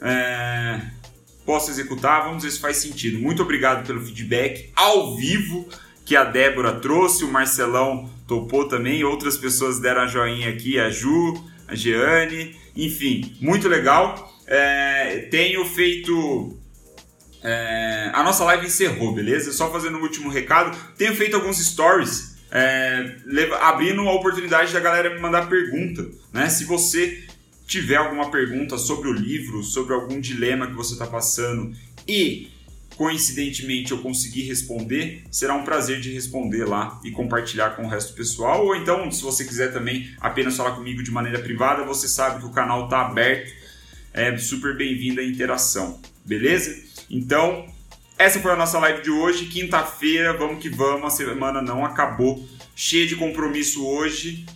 é, 0.00 0.80
posso 1.44 1.70
executar, 1.70 2.24
vamos 2.24 2.42
ver 2.42 2.50
se 2.50 2.60
faz 2.60 2.76
sentido. 2.78 3.18
Muito 3.18 3.42
obrigado 3.42 3.86
pelo 3.86 4.00
feedback 4.00 4.70
ao 4.74 5.16
vivo 5.16 5.68
que 6.04 6.16
a 6.16 6.24
Débora 6.24 6.72
trouxe, 6.80 7.24
o 7.24 7.28
Marcelão 7.28 8.10
topou 8.26 8.66
também, 8.66 9.04
outras 9.04 9.36
pessoas 9.36 9.78
deram 9.78 10.02
a 10.02 10.06
joinha 10.06 10.48
aqui, 10.48 10.78
a 10.78 10.90
Ju, 10.90 11.34
a 11.68 11.74
Jeane, 11.74 12.56
enfim, 12.76 13.36
muito 13.40 13.68
legal. 13.68 14.30
É, 14.46 15.28
tenho 15.30 15.64
feito. 15.64 16.58
É, 17.42 18.10
a 18.12 18.22
nossa 18.22 18.44
live 18.44 18.66
encerrou, 18.66 19.14
beleza? 19.14 19.52
Só 19.52 19.70
fazendo 19.70 19.98
um 19.98 20.02
último 20.02 20.30
recado. 20.30 20.76
Tenho 20.96 21.14
feito 21.14 21.36
alguns 21.36 21.58
stories 21.58 22.36
é, 22.50 23.16
abrindo 23.60 24.02
a 24.02 24.12
oportunidade 24.12 24.72
da 24.72 24.80
galera 24.80 25.14
me 25.14 25.20
mandar 25.20 25.48
pergunta. 25.48 26.08
Né? 26.32 26.48
Se 26.48 26.64
você 26.64 27.24
tiver 27.66 27.96
alguma 27.96 28.30
pergunta 28.30 28.76
sobre 28.76 29.08
o 29.08 29.12
livro, 29.12 29.62
sobre 29.62 29.94
algum 29.94 30.20
dilema 30.20 30.66
que 30.66 30.74
você 30.74 30.92
está 30.92 31.06
passando 31.06 31.74
e 32.06 32.50
coincidentemente 32.96 33.92
eu 33.92 33.98
conseguir 33.98 34.42
responder, 34.42 35.24
será 35.30 35.54
um 35.54 35.64
prazer 35.64 35.98
de 35.98 36.12
responder 36.12 36.66
lá 36.66 37.00
e 37.02 37.10
compartilhar 37.10 37.70
com 37.70 37.84
o 37.84 37.88
resto 37.88 38.12
do 38.12 38.16
pessoal. 38.16 38.66
Ou 38.66 38.76
então, 38.76 39.10
se 39.10 39.22
você 39.22 39.44
quiser 39.44 39.72
também 39.72 40.14
apenas 40.20 40.56
falar 40.56 40.72
comigo 40.72 41.02
de 41.02 41.10
maneira 41.10 41.38
privada, 41.38 41.84
você 41.84 42.06
sabe 42.06 42.40
que 42.40 42.46
o 42.46 42.50
canal 42.50 42.84
está 42.84 43.06
aberto. 43.06 43.50
É 44.12 44.36
super 44.36 44.76
bem-vinda 44.76 45.22
a 45.22 45.24
interação, 45.24 45.98
beleza? 46.22 46.81
Então, 47.12 47.66
essa 48.18 48.40
foi 48.40 48.50
a 48.50 48.56
nossa 48.56 48.78
live 48.80 49.02
de 49.02 49.10
hoje, 49.10 49.46
quinta-feira, 49.46 50.32
vamos 50.32 50.60
que 50.60 50.68
vamos, 50.68 51.04
a 51.04 51.10
semana 51.10 51.62
não 51.62 51.84
acabou, 51.84 52.44
cheia 52.74 53.06
de 53.06 53.14
compromisso 53.14 53.86
hoje. 53.86 54.46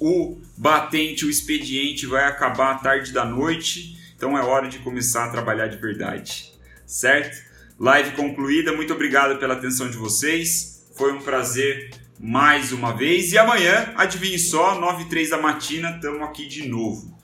O 0.00 0.40
batente, 0.56 1.24
o 1.24 1.30
expediente 1.30 2.06
vai 2.06 2.24
acabar 2.24 2.72
à 2.72 2.78
tarde 2.78 3.12
da 3.12 3.24
noite, 3.24 3.96
então 4.16 4.36
é 4.36 4.42
hora 4.42 4.68
de 4.68 4.78
começar 4.80 5.26
a 5.26 5.30
trabalhar 5.30 5.68
de 5.68 5.76
verdade 5.76 6.54
certo? 6.86 7.36
Live 7.78 8.12
concluída, 8.12 8.72
muito 8.72 8.92
obrigado 8.92 9.38
pela 9.38 9.54
atenção 9.54 9.90
de 9.90 9.96
vocês. 9.96 10.86
Foi 10.96 11.12
um 11.12 11.20
prazer 11.20 11.90
mais 12.20 12.72
uma 12.72 12.92
vez. 12.92 13.32
E 13.32 13.38
amanhã, 13.38 13.92
adivinhe 13.96 14.38
só, 14.38 14.78
9 14.78 15.04
e 15.04 15.06
3 15.06 15.30
da 15.30 15.38
matina, 15.38 15.90
estamos 15.90 16.22
aqui 16.22 16.46
de 16.46 16.68
novo. 16.68 17.18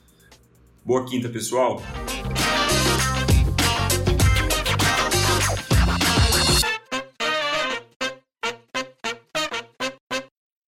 Boa 0.83 1.05
quinta, 1.05 1.29
pessoal! 1.29 1.81